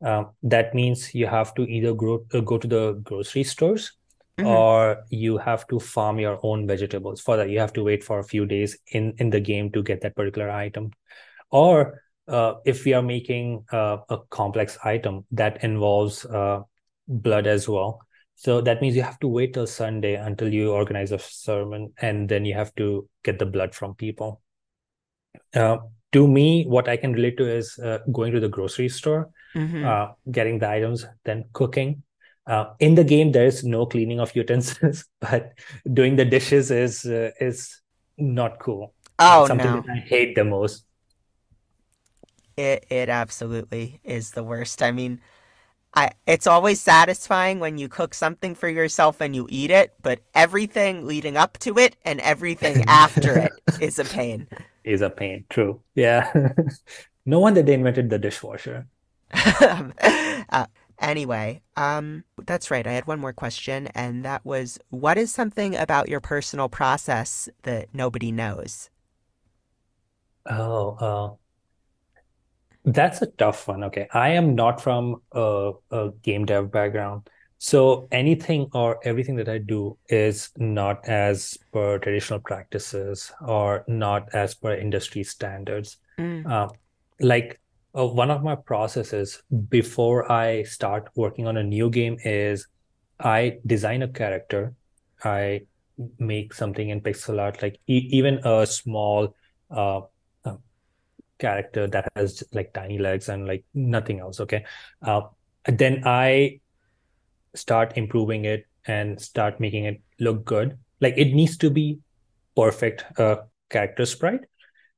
Uh, 0.04 0.26
that 0.44 0.74
means 0.74 1.14
you 1.14 1.28
have 1.28 1.54
to 1.56 1.64
either 1.64 1.94
go, 1.94 2.26
uh, 2.34 2.40
go 2.40 2.58
to 2.58 2.68
the 2.68 2.94
grocery 3.04 3.44
stores 3.44 3.92
hmm 4.38 4.46
or 4.46 5.04
you 5.10 5.38
have 5.38 5.66
to 5.68 5.80
farm 5.80 6.20
your 6.20 6.38
own 6.44 6.68
vegetables. 6.68 7.22
For 7.22 7.38
that, 7.38 7.50
you 7.50 7.60
have 7.60 7.72
to 7.74 7.84
wait 7.84 8.04
for 8.04 8.20
a 8.20 8.24
few 8.24 8.46
days 8.46 8.78
in, 8.92 9.14
in 9.18 9.30
the 9.30 9.40
game 9.40 9.72
to 9.72 9.82
get 9.82 10.02
that 10.02 10.16
particular 10.16 10.50
item. 10.50 10.92
Or 11.52 12.02
uh, 12.28 12.56
if 12.66 12.84
we 12.84 12.94
are 12.94 13.02
making 13.02 13.64
uh, 13.72 13.98
a 14.10 14.18
complex 14.30 14.78
item 14.84 15.26
that 15.32 15.64
involves 15.64 16.26
uh, 16.26 16.62
blood 17.08 17.48
as 17.48 17.70
well. 17.70 18.02
So 18.36 18.60
that 18.60 18.82
means 18.82 18.96
you 18.98 19.04
have 19.04 19.20
to 19.20 19.30
wait 19.30 19.54
till 19.54 19.68
Sunday 19.68 20.16
until 20.16 20.54
you 20.54 20.74
organize 20.74 21.14
a 21.14 21.20
sermon, 21.20 21.94
and 22.02 22.28
then 22.28 22.44
you 22.44 22.54
have 22.56 22.76
to 22.76 23.08
get 23.24 23.40
the 23.40 23.46
blood 23.46 23.74
from 23.74 23.96
people. 23.96 24.42
Uh, 25.56 25.78
to 26.14 26.28
me, 26.28 26.66
what 26.66 26.88
I 26.88 26.98
can 26.98 27.14
relate 27.14 27.38
to 27.38 27.50
is 27.50 27.78
uh, 27.80 28.00
going 28.12 28.32
to 28.34 28.40
the 28.40 28.48
grocery 28.50 28.90
store, 28.90 29.30
hmm 29.56 29.86
uh, 29.86 30.10
getting 30.32 30.60
the 30.60 30.70
items, 30.70 31.06
then 31.26 31.46
cooking. 31.54 32.04
Uh, 32.48 32.74
in 32.80 32.96
the 32.96 33.04
game, 33.04 33.32
there 33.32 33.46
is 33.46 33.64
no 33.64 33.86
cleaning 33.86 34.20
of 34.20 34.36
utensils, 34.36 35.06
but 35.20 35.54
doing 35.92 36.16
the 36.16 36.26
dishes 36.26 36.72
is 36.72 37.06
uh, 37.06 37.32
is 37.40 37.82
not 38.18 38.60
cool. 38.60 38.94
Oh 39.20 39.48
Something 39.48 39.74
no. 39.74 39.84
that 39.84 39.86
I 39.92 40.00
hate 40.00 40.36
the 40.36 40.46
most. 40.46 40.86
It 42.58 42.86
it 42.90 43.10
absolutely 43.10 44.00
is 44.04 44.32
the 44.32 44.44
worst. 44.44 44.82
I 44.82 44.92
mean, 44.92 45.22
I 45.96 46.12
it's 46.28 46.48
always 46.48 46.82
satisfying 46.82 47.60
when 47.60 47.78
you 47.78 47.88
cook 47.88 48.14
something 48.14 48.56
for 48.56 48.68
yourself 48.68 49.22
and 49.22 49.36
you 49.36 49.48
eat 49.50 49.72
it, 49.72 49.94
but 50.02 50.20
everything 50.34 51.06
leading 51.06 51.38
up 51.38 51.58
to 51.60 51.78
it 51.80 51.96
and 52.04 52.20
everything 52.22 52.84
after 52.88 53.38
it 53.38 53.54
is 53.82 54.00
a 54.00 54.06
pain. 54.06 54.48
Is 54.84 55.02
a 55.02 55.10
pain. 55.10 55.46
True. 55.50 55.82
Yeah. 55.96 56.32
no 57.26 57.40
wonder 57.40 57.62
they 57.62 57.74
invented 57.74 58.10
the 58.10 58.20
dishwasher. 58.20 58.88
uh, 59.62 60.66
anyway, 61.00 61.62
um, 61.76 62.24
that's 62.46 62.70
right. 62.70 62.86
I 62.86 62.92
had 62.94 63.08
one 63.08 63.20
more 63.20 63.34
question, 63.34 63.88
and 63.88 64.24
that 64.24 64.46
was, 64.46 64.80
what 64.90 65.18
is 65.18 65.34
something 65.34 65.76
about 65.76 66.10
your 66.10 66.20
personal 66.20 66.70
process 66.70 67.50
that 67.64 67.90
nobody 67.94 68.32
knows? 68.32 68.90
Oh, 70.48 70.98
uh, 71.00 71.36
that's 72.86 73.22
a 73.22 73.28
tough 73.28 73.68
one. 73.68 73.84
Okay. 73.86 74.08
I 74.14 74.30
am 74.30 74.56
not 74.56 74.82
from 74.82 75.22
a, 75.32 75.74
a 75.92 76.12
game 76.22 76.46
dev 76.46 76.72
background. 76.72 77.30
So 77.58 78.08
anything 78.12 78.68
or 78.74 79.00
everything 79.04 79.36
that 79.38 79.50
I 79.50 79.58
do 79.58 79.98
is 80.10 80.52
not 80.58 81.08
as 81.08 81.58
per 81.72 81.98
traditional 82.00 82.40
practices 82.40 83.32
or 83.42 83.84
not 83.88 84.30
as 84.34 84.56
per 84.56 84.76
industry 84.76 85.24
standards. 85.24 85.98
Mm. 86.20 86.46
Um, 86.46 86.70
like 87.20 87.60
uh, 87.98 88.06
one 88.06 88.30
of 88.30 88.44
my 88.44 88.56
processes 88.56 89.42
before 89.70 90.32
I 90.32 90.64
start 90.64 91.10
working 91.16 91.48
on 91.48 91.58
a 91.58 91.64
new 91.64 91.90
game 91.90 92.18
is 92.24 92.68
I 93.20 93.60
design 93.66 94.02
a 94.02 94.10
character, 94.10 94.74
I 95.24 95.62
make 96.20 96.54
something 96.54 96.90
in 96.90 97.02
pixel 97.02 97.40
art, 97.40 97.62
like 97.62 97.80
e 97.88 98.10
even 98.12 98.42
a 98.44 98.66
small 98.66 99.34
uh, 99.72 100.00
uh, 100.00 100.02
character 101.40 101.88
that 101.88 102.08
has 102.16 102.44
like 102.54 102.74
tiny 102.74 102.98
legs 102.98 103.30
and 103.30 103.48
like 103.48 103.64
nothing 103.74 104.20
else. 104.20 104.40
Okay. 104.40 104.66
Uh, 105.02 105.22
then 105.66 106.04
I 106.06 106.60
start 107.56 107.98
improving 107.98 108.46
it 108.46 108.66
and 108.86 109.20
start 109.20 109.60
making 109.60 109.86
it 109.86 110.02
look 110.20 110.46
good. 110.46 110.78
Like 111.02 111.16
it 111.18 111.34
needs 111.34 111.58
to 111.58 111.70
be 111.70 112.00
perfect 112.56 113.06
uh, 113.20 113.38
character 113.70 114.06
sprite. 114.06 114.42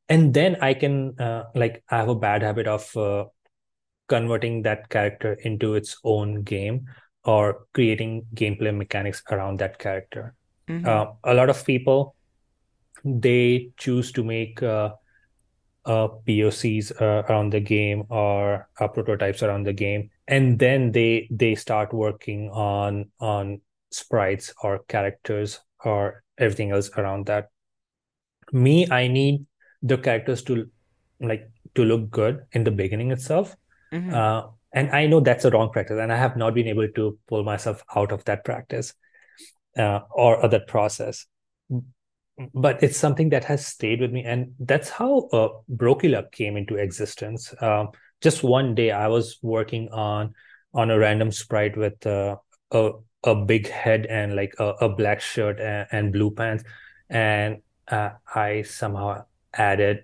And 0.09 0.33
then 0.33 0.57
I 0.61 0.73
can 0.73 1.19
uh, 1.19 1.45
like 1.55 1.83
I 1.89 1.97
have 1.97 2.09
a 2.09 2.15
bad 2.15 2.41
habit 2.41 2.67
of 2.67 2.95
uh, 2.95 3.25
converting 4.07 4.61
that 4.63 4.89
character 4.89 5.33
into 5.33 5.75
its 5.75 5.97
own 6.03 6.43
game 6.43 6.85
or 7.23 7.65
creating 7.73 8.25
gameplay 8.33 8.75
mechanics 8.75 9.21
around 9.31 9.59
that 9.59 9.79
character. 9.79 10.33
Mhm. 10.69 10.85
Uh, 10.85 11.11
a 11.23 11.33
lot 11.33 11.49
of 11.49 11.65
people 11.65 12.15
they 13.03 13.71
choose 13.77 14.11
to 14.13 14.23
make 14.23 14.61
uh, 15.87 16.09
POCs 16.27 16.91
uh, 17.01 17.23
around 17.29 17.51
the 17.51 17.59
game 17.59 18.03
or 18.09 18.67
uh, 18.79 18.87
prototypes 18.87 19.41
around 19.41 19.65
the 19.65 19.73
game, 19.73 20.09
and 20.27 20.59
then 20.59 20.91
they 20.91 21.27
they 21.31 21.55
start 21.55 21.93
working 21.93 22.49
on 22.51 23.09
on 23.19 23.61
sprites 23.89 24.53
or 24.61 24.79
characters 24.87 25.59
or 25.83 26.23
everything 26.37 26.71
else 26.71 26.89
around 26.97 27.25
that. 27.25 27.49
Me, 28.51 28.87
I 28.91 29.07
need 29.07 29.45
the 29.81 29.97
characters 29.97 30.43
to 30.43 30.69
like 31.19 31.49
to 31.75 31.83
look 31.85 32.09
good 32.11 32.45
in 32.51 32.63
the 32.63 32.71
beginning 32.71 33.11
itself. 33.11 33.55
Mhm. 33.93 34.13
Uh, 34.13 34.47
and 34.73 34.91
I 34.91 35.07
know 35.07 35.21
that's 35.21 35.45
a 35.45 35.49
wrong 35.49 35.71
practice, 35.71 35.99
and 35.99 36.11
I 36.11 36.17
have 36.17 36.35
not 36.35 36.53
been 36.53 36.67
able 36.67 36.87
to 36.99 37.17
pull 37.27 37.43
myself 37.43 37.83
out 37.95 38.11
of 38.11 38.23
that 38.25 38.43
practice 38.43 38.93
uh, 39.77 40.01
or, 40.11 40.43
or 40.43 40.49
that 40.49 40.67
process. 40.67 41.25
But 42.53 42.83
it's 42.83 42.97
something 42.97 43.29
that 43.29 43.43
has 43.45 43.65
stayed 43.65 43.99
with 43.99 44.11
me, 44.11 44.23
and 44.23 44.53
that's 44.59 44.89
how 44.89 45.27
uh, 45.33 45.49
Brocula 45.71 46.31
came 46.31 46.55
into 46.55 46.75
existence. 46.75 47.53
Um, 47.61 47.89
just 48.21 48.43
one 48.43 48.75
day, 48.75 48.91
I 48.91 49.07
was 49.07 49.39
working 49.41 49.89
on 49.89 50.33
on 50.73 50.91
a 50.91 50.99
random 50.99 51.31
sprite 51.31 51.75
with 51.75 52.05
uh, 52.05 52.37
a 52.71 52.91
a 53.23 53.35
big 53.35 53.67
head 53.67 54.05
and 54.05 54.35
like 54.35 54.53
a, 54.59 54.67
a 54.81 54.89
black 54.89 55.19
shirt 55.19 55.59
and, 55.59 55.87
and 55.91 56.13
blue 56.13 56.29
pants, 56.29 56.63
and 57.09 57.61
uh, 57.87 58.11
I 58.33 58.61
somehow 58.61 59.25
added 59.53 60.03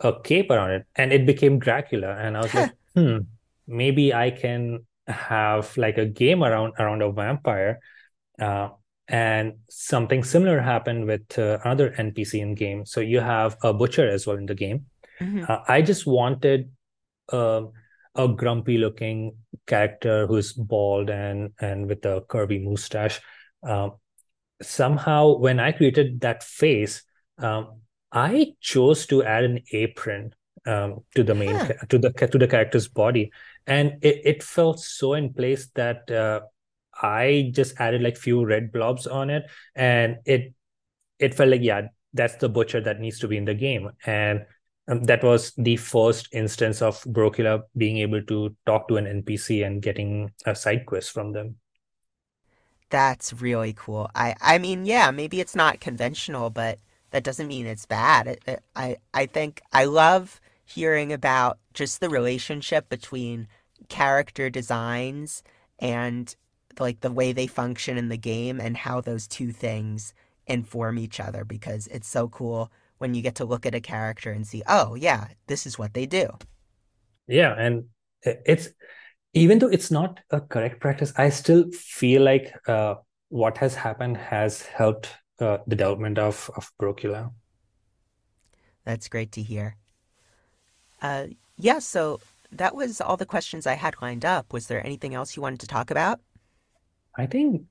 a 0.00 0.14
cape 0.20 0.50
around 0.50 0.70
it, 0.70 0.86
and 0.94 1.12
it 1.12 1.26
became 1.26 1.58
Dracula. 1.58 2.16
And 2.16 2.36
I 2.36 2.40
was 2.40 2.54
like, 2.54 2.72
hmm, 2.94 3.18
maybe 3.66 4.14
I 4.14 4.30
can 4.30 4.86
have 5.06 5.76
like 5.76 5.98
a 5.98 6.06
game 6.06 6.42
around 6.42 6.74
around 6.78 7.02
a 7.02 7.12
vampire. 7.12 7.80
Uh, 8.40 8.70
and 9.08 9.54
something 9.68 10.24
similar 10.24 10.60
happened 10.60 11.06
with 11.06 11.38
uh, 11.38 11.58
another 11.64 11.94
NPC 11.96 12.40
in 12.40 12.54
game. 12.54 12.84
So 12.86 13.00
you 13.00 13.20
have 13.20 13.56
a 13.62 13.72
butcher 13.72 14.08
as 14.08 14.26
well 14.26 14.36
in 14.36 14.46
the 14.46 14.54
game. 14.54 14.86
Mhm. 15.20 15.48
Uh, 15.48 15.60
I 15.68 15.82
just 15.82 16.06
wanted 16.06 16.70
um 17.32 17.72
a 18.14 18.28
grumpy 18.28 18.78
looking 18.78 19.36
character 19.66 20.26
who's 20.26 20.52
bald 20.52 21.10
and 21.10 21.52
and 21.60 21.86
with 21.88 22.04
a 22.04 22.22
curvy 22.28 22.62
mustache. 22.62 23.20
Um, 23.62 23.92
somehow, 24.62 25.36
when 25.36 25.60
I 25.60 25.72
created 25.72 26.20
that 26.20 26.42
face, 26.42 27.02
um, 27.38 27.80
I 28.12 28.54
chose 28.60 29.06
to 29.06 29.22
add 29.22 29.44
an 29.44 29.60
apron 29.72 30.34
um, 30.66 31.04
to 31.14 31.22
the 31.22 31.34
main 31.34 31.58
to 31.88 31.98
the 31.98 32.10
to 32.10 32.38
the 32.38 32.48
character's 32.48 32.88
body, 32.88 33.30
and 33.66 34.02
it, 34.02 34.20
it 34.24 34.42
felt 34.42 34.80
so 34.80 35.14
in 35.14 35.32
place 35.32 35.68
that 35.74 36.10
uh, 36.10 36.40
I 37.02 37.50
just 37.54 37.78
added 37.80 38.02
like 38.02 38.16
few 38.16 38.44
red 38.44 38.72
blobs 38.72 39.06
on 39.06 39.30
it, 39.30 39.44
and 39.74 40.18
it 40.24 40.54
it 41.18 41.34
felt 41.34 41.50
like 41.50 41.62
yeah, 41.62 41.88
that's 42.14 42.36
the 42.36 42.48
butcher 42.48 42.80
that 42.82 43.00
needs 43.00 43.20
to 43.20 43.28
be 43.28 43.36
in 43.36 43.44
the 43.46 43.54
game, 43.54 43.90
and 44.06 44.46
um, 44.88 45.04
that 45.04 45.24
was 45.24 45.52
the 45.56 45.76
first 45.76 46.28
instance 46.32 46.82
of 46.82 47.02
Brocula 47.04 47.62
being 47.76 47.98
able 47.98 48.22
to 48.24 48.56
talk 48.66 48.88
to 48.88 48.96
an 48.98 49.06
NPC 49.06 49.62
and 49.62 49.82
getting 49.82 50.32
a 50.46 50.54
side 50.54 50.86
quest 50.86 51.12
from 51.12 51.32
them. 51.32 51.56
That's 52.90 53.32
really 53.32 53.72
cool. 53.76 54.10
I 54.14 54.34
I 54.40 54.58
mean, 54.58 54.86
yeah, 54.86 55.10
maybe 55.10 55.40
it's 55.40 55.56
not 55.56 55.80
conventional, 55.80 56.50
but 56.50 56.78
that 57.10 57.24
doesn't 57.24 57.48
mean 57.48 57.66
it's 57.66 57.86
bad. 57.86 58.26
It, 58.28 58.42
it- 58.46 58.64
I 58.76 58.96
I 59.14 59.26
think 59.26 59.62
I 59.72 59.84
love 59.84 60.40
hearing 60.64 61.12
about 61.12 61.58
just 61.74 62.00
the 62.00 62.08
relationship 62.10 62.88
between 62.88 63.48
character 63.88 64.50
designs 64.50 65.42
and 65.78 66.34
like 66.80 67.00
the 67.00 67.10
way 67.10 67.32
they 67.32 67.46
function 67.46 67.96
in 67.96 68.08
the 68.08 68.16
game 68.16 68.60
and 68.60 68.76
how 68.76 69.00
those 69.00 69.26
two 69.26 69.52
things 69.52 70.14
inform 70.46 70.98
each 70.98 71.20
other 71.20 71.44
because 71.44 71.86
it's 71.88 72.08
so 72.08 72.28
cool 72.28 72.70
when 72.98 73.14
you 73.14 73.22
get 73.22 73.34
to 73.36 73.44
look 73.44 73.66
at 73.66 73.74
a 73.74 73.80
character 73.80 74.30
and 74.30 74.46
see, 74.46 74.62
oh 74.66 74.94
yeah, 74.94 75.28
this 75.46 75.66
is 75.66 75.78
what 75.78 75.94
they 75.94 76.06
do. 76.06 76.28
Yeah, 77.26 77.54
and 77.58 77.84
it's 78.22 78.68
even 79.34 79.58
though 79.58 79.68
it's 79.68 79.90
not 79.90 80.20
a 80.30 80.40
correct 80.40 80.80
practice, 80.80 81.12
I 81.16 81.28
still 81.28 81.70
feel 81.72 82.22
like 82.22 82.54
uh, 82.68 82.94
what 83.28 83.58
has 83.58 83.74
happened 83.74 84.16
has 84.16 84.62
helped 84.62 85.10
uh, 85.40 85.58
the 85.66 85.76
development 85.76 86.18
of 86.18 86.50
of 86.56 86.72
Brocula. 86.80 87.32
That's 88.84 89.08
great 89.08 89.32
to 89.32 89.42
hear. 89.42 89.76
Uh, 91.02 91.26
yeah, 91.58 91.80
so 91.80 92.20
that 92.52 92.74
was 92.74 93.00
all 93.00 93.16
the 93.16 93.26
questions 93.26 93.66
I 93.66 93.74
had 93.74 93.96
lined 94.00 94.24
up. 94.24 94.52
Was 94.52 94.68
there 94.68 94.84
anything 94.84 95.14
else 95.14 95.36
you 95.36 95.42
wanted 95.42 95.60
to 95.60 95.66
talk 95.66 95.90
about? 95.90 96.20
I 97.16 97.26
think 97.26 97.62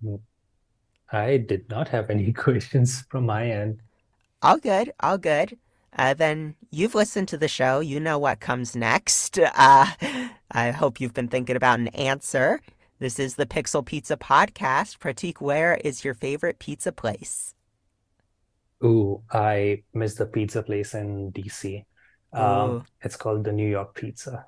I 1.11 1.37
did 1.37 1.69
not 1.69 1.87
have 1.89 2.09
any 2.09 2.33
questions 2.45 3.05
from 3.09 3.25
my 3.25 3.49
end. 3.49 3.81
All 4.41 4.57
good, 4.57 4.91
all 4.99 5.17
good. 5.17 5.57
Uh, 5.97 6.13
then 6.13 6.55
you've 6.71 6.95
listened 6.95 7.27
to 7.29 7.37
the 7.37 7.47
show. 7.47 7.79
You 7.79 7.99
know 7.99 8.19
what 8.19 8.39
comes 8.39 8.75
next. 8.75 9.39
Uh, 9.57 9.87
I 10.51 10.71
hope 10.71 11.01
you've 11.01 11.13
been 11.13 11.27
thinking 11.27 11.55
about 11.55 11.79
an 11.79 11.87
answer. 11.89 12.61
This 12.99 13.19
is 13.19 13.35
the 13.35 13.45
Pixel 13.45 13.85
Pizza 13.85 14.15
Podcast. 14.15 14.99
Prateek, 14.99 15.41
where 15.41 15.75
is 15.75 16.05
your 16.05 16.13
favorite 16.13 16.59
pizza 16.59 16.91
place? 16.91 17.53
Ooh, 18.83 19.21
I 19.31 19.83
miss 19.93 20.15
the 20.15 20.25
pizza 20.25 20.61
place 20.63 20.93
in 20.93 21.31
DC. 21.31 21.83
Um, 22.31 22.85
it's 23.01 23.15
called 23.15 23.43
the 23.43 23.51
New 23.51 23.67
York 23.69 23.95
Pizza. 23.95 24.45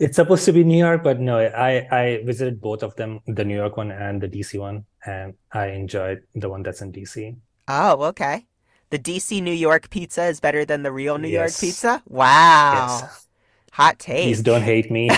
It's 0.00 0.16
supposed 0.16 0.46
to 0.46 0.52
be 0.52 0.64
New 0.64 0.78
York, 0.78 1.04
but 1.04 1.20
no, 1.20 1.38
I 1.38 1.86
I 1.92 2.22
visited 2.24 2.60
both 2.60 2.82
of 2.82 2.96
them, 2.96 3.20
the 3.26 3.44
New 3.44 3.54
York 3.54 3.76
one 3.76 3.92
and 3.92 4.20
the 4.20 4.28
DC 4.28 4.58
one, 4.58 4.86
and 5.04 5.34
I 5.52 5.76
enjoyed 5.76 6.24
the 6.34 6.48
one 6.48 6.62
that's 6.62 6.80
in 6.80 6.90
DC. 6.90 7.36
Oh, 7.68 8.02
okay. 8.08 8.46
The 8.90 8.98
DC 8.98 9.40
New 9.42 9.52
York 9.52 9.90
pizza 9.90 10.24
is 10.24 10.40
better 10.40 10.64
than 10.64 10.82
the 10.82 10.90
real 10.90 11.18
New 11.18 11.28
York 11.28 11.52
pizza? 11.56 12.02
Wow. 12.08 12.98
Yes. 13.02 13.26
Hot 13.72 13.98
take. 14.00 14.24
Please 14.24 14.42
don't 14.42 14.62
hate 14.62 14.90
me. 14.90 15.10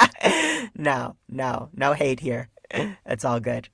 no, 0.74 1.16
no, 1.28 1.70
no 1.72 1.94
hate 1.94 2.20
here. 2.20 2.50
It's 3.06 3.24
all 3.24 3.40
good. 3.40 3.70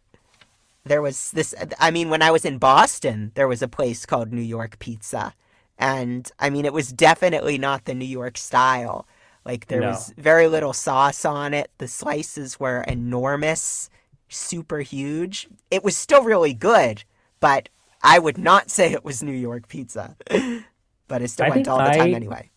There 0.84 1.02
was 1.02 1.32
this, 1.32 1.54
I 1.80 1.90
mean, 1.90 2.08
when 2.10 2.22
I 2.22 2.30
was 2.30 2.44
in 2.44 2.58
Boston, 2.58 3.32
there 3.34 3.48
was 3.48 3.62
a 3.62 3.68
place 3.68 4.06
called 4.06 4.32
New 4.32 4.42
York 4.42 4.78
Pizza. 4.78 5.34
And 5.76 6.30
I 6.38 6.50
mean, 6.50 6.64
it 6.64 6.72
was 6.72 6.92
definitely 6.92 7.58
not 7.58 7.84
the 7.84 7.94
New 7.94 8.04
York 8.04 8.38
style. 8.38 9.06
Like 9.44 9.66
there 9.68 9.80
No. 9.80 9.88
was 9.88 10.14
very 10.16 10.46
little 10.48 10.72
sauce 10.72 11.24
on 11.24 11.54
it. 11.54 11.70
The 11.78 11.88
slices 11.88 12.60
were 12.60 12.82
enormous, 12.82 13.90
super 14.28 14.80
huge. 14.80 15.48
It 15.70 15.82
was 15.84 15.96
still 15.96 16.22
really 16.24 16.54
good, 16.54 17.04
but 17.40 17.68
I 18.02 18.18
would 18.18 18.38
not 18.38 18.70
say 18.76 18.92
it 18.92 19.04
was 19.04 19.22
New 19.22 19.32
York 19.32 19.68
pizza. 19.68 20.16
but 21.08 21.22
it 21.22 21.28
still 21.30 21.46
I 21.46 21.50
went 21.50 21.68
all 21.68 21.82
the 21.82 21.90
time 21.90 22.14
I- 22.14 22.14
anyway. 22.14 22.50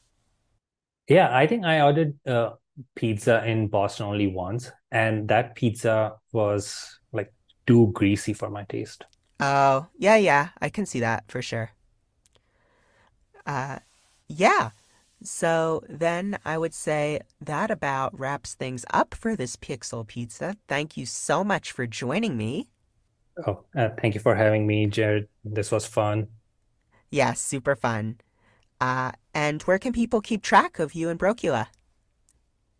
Yeah, 1.07 1.29
I 1.35 1.47
think 1.47 1.65
I 1.65 1.81
ordered 1.81 2.17
uh, 2.27 2.51
pizza 2.95 3.45
in 3.45 3.67
Boston 3.67 4.07
only 4.07 4.27
once, 4.27 4.71
and 4.91 5.27
that 5.29 5.55
pizza 5.55 6.17
was 6.31 6.99
like 7.11 7.33
too 7.67 7.91
greasy 7.93 8.33
for 8.33 8.49
my 8.49 8.63
taste. 8.65 9.05
Oh, 9.39 9.87
yeah, 9.97 10.15
yeah, 10.17 10.49
I 10.61 10.69
can 10.69 10.85
see 10.85 10.99
that 11.01 11.29
for 11.31 11.41
sure. 11.41 11.71
Uh, 13.45 13.79
yeah. 14.27 14.71
So 15.25 15.83
then 15.89 16.37
I 16.45 16.57
would 16.57 16.73
say 16.73 17.19
that 17.41 17.71
about 17.71 18.17
wraps 18.17 18.53
things 18.53 18.85
up 18.93 19.13
for 19.13 19.35
this 19.35 19.55
Pixel 19.55 20.05
Pizza. 20.05 20.55
Thank 20.67 20.95
you 20.95 21.05
so 21.05 21.43
much 21.43 21.71
for 21.71 21.87
joining 21.87 22.37
me. 22.37 22.69
Oh, 23.45 23.65
uh, 23.75 23.89
thank 24.01 24.13
you 24.13 24.21
for 24.21 24.35
having 24.35 24.65
me, 24.65 24.85
Jared. 24.85 25.27
This 25.43 25.71
was 25.71 25.85
fun. 25.85 26.27
Yeah, 27.09 27.33
super 27.33 27.75
fun. 27.75 28.17
Uh, 28.79 29.11
and 29.33 29.61
where 29.63 29.79
can 29.79 29.93
people 29.93 30.21
keep 30.21 30.41
track 30.41 30.79
of 30.79 30.93
you 30.93 31.09
and 31.09 31.19
Brocula? 31.19 31.67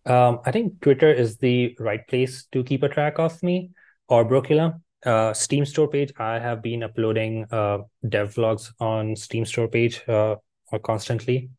Um, 0.05 0.39
I 0.45 0.51
think 0.51 0.81
Twitter 0.81 1.11
is 1.11 1.37
the 1.37 1.75
right 1.79 2.07
place 2.07 2.45
to 2.51 2.63
keep 2.63 2.83
a 2.83 2.89
track 2.89 3.17
of 3.17 3.41
me 3.41 3.71
or 4.07 4.23
Brocula. 4.23 4.79
Uh, 5.05 5.33
Steam 5.33 5.65
store 5.65 5.87
page, 5.87 6.11
I 6.17 6.39
have 6.39 6.61
been 6.61 6.83
uploading 6.83 7.45
uh, 7.51 7.79
dev 8.07 8.33
vlogs 8.35 8.71
on 8.79 9.15
Steam 9.15 9.45
store 9.45 9.67
page 9.67 10.07
uh, 10.07 10.35
constantly. 10.83 11.49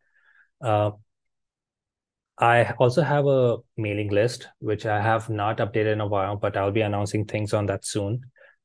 Uh, 0.60 0.92
I 2.38 2.72
also 2.78 3.02
have 3.02 3.26
a 3.26 3.58
mailing 3.76 4.10
list, 4.10 4.48
which 4.58 4.84
I 4.84 5.00
have 5.00 5.30
not 5.30 5.58
updated 5.58 5.92
in 5.94 6.00
a 6.00 6.06
while, 6.06 6.36
but 6.36 6.56
I'll 6.56 6.70
be 6.70 6.82
announcing 6.82 7.24
things 7.24 7.54
on 7.54 7.66
that 7.66 7.84
soon. 7.84 8.22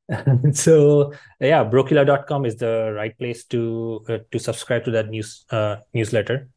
So 0.53 1.13
yeah, 1.39 1.63
brocula.com 1.63 2.45
is 2.45 2.57
the 2.57 2.91
right 2.93 3.17
place 3.17 3.45
to 3.45 4.03
uh, 4.09 4.17
to 4.31 4.39
subscribe 4.39 4.83
to 4.85 4.91
that 4.91 5.07
news 5.07 5.45
uh, 5.51 5.77
newsletter. 5.93 6.49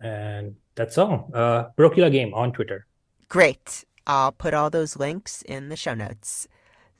And 0.00 0.56
that's 0.74 0.98
all. 0.98 1.30
Uh, 1.32 1.70
Brocula 1.78 2.10
Game 2.10 2.34
on 2.34 2.52
Twitter. 2.52 2.86
Great. 3.28 3.84
I'll 4.06 4.32
put 4.32 4.52
all 4.52 4.68
those 4.68 4.96
links 4.96 5.42
in 5.42 5.68
the 5.68 5.76
show 5.76 5.94
notes. 5.94 6.48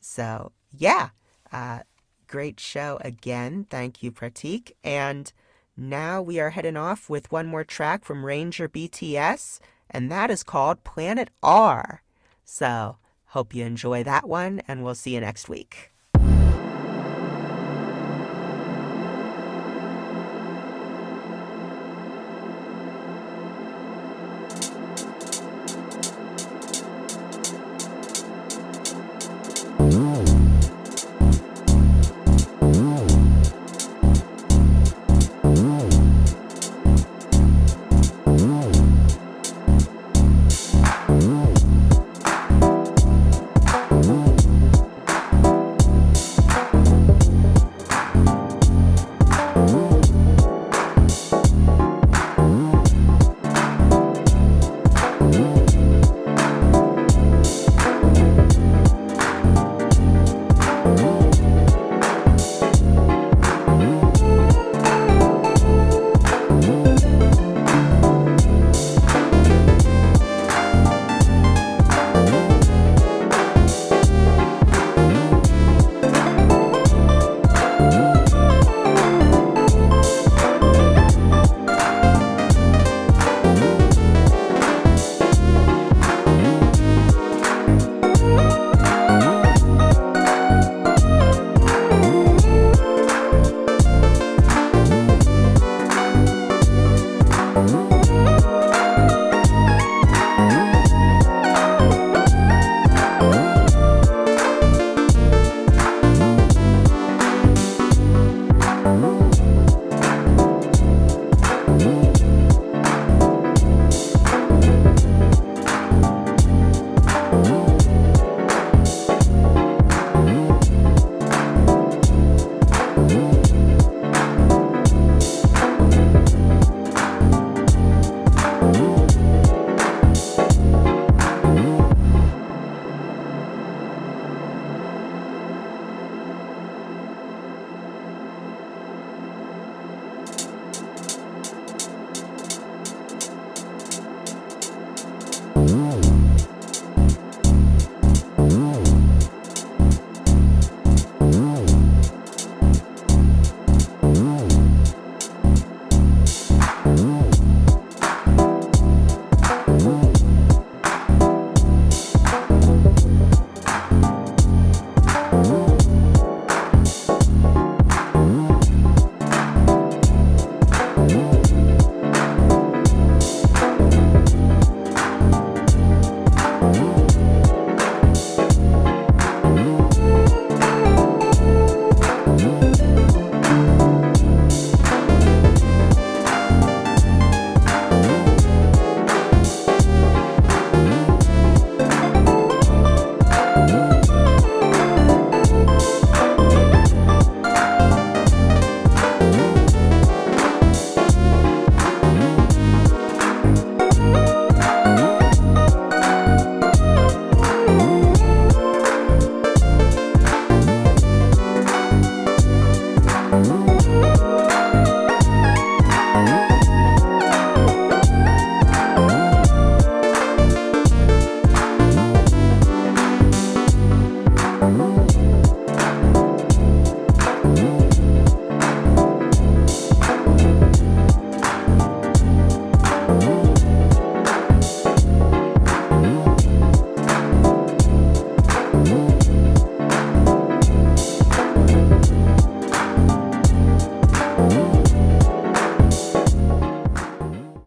So, 0.00 0.52
yeah, 0.70 1.10
uh, 1.52 1.80
great 2.28 2.60
show 2.60 2.98
again. 3.02 3.66
Thank 3.68 4.02
you, 4.02 4.12
Prateek. 4.12 4.72
And 4.84 5.32
now 5.76 6.20
we 6.20 6.38
are 6.38 6.50
heading 6.50 6.76
off 6.76 7.08
with 7.08 7.32
one 7.32 7.46
more 7.46 7.64
track 7.64 8.04
from 8.04 8.26
Ranger 8.26 8.68
BTS, 8.68 9.58
and 9.90 10.10
that 10.10 10.30
is 10.30 10.42
called 10.42 10.84
Planet 10.84 11.30
R. 11.42 12.02
So, 12.44 12.98
hope 13.26 13.54
you 13.54 13.64
enjoy 13.64 14.04
that 14.04 14.28
one, 14.28 14.60
and 14.68 14.84
we'll 14.84 14.94
see 14.94 15.14
you 15.14 15.20
next 15.20 15.48
week. 15.48 15.91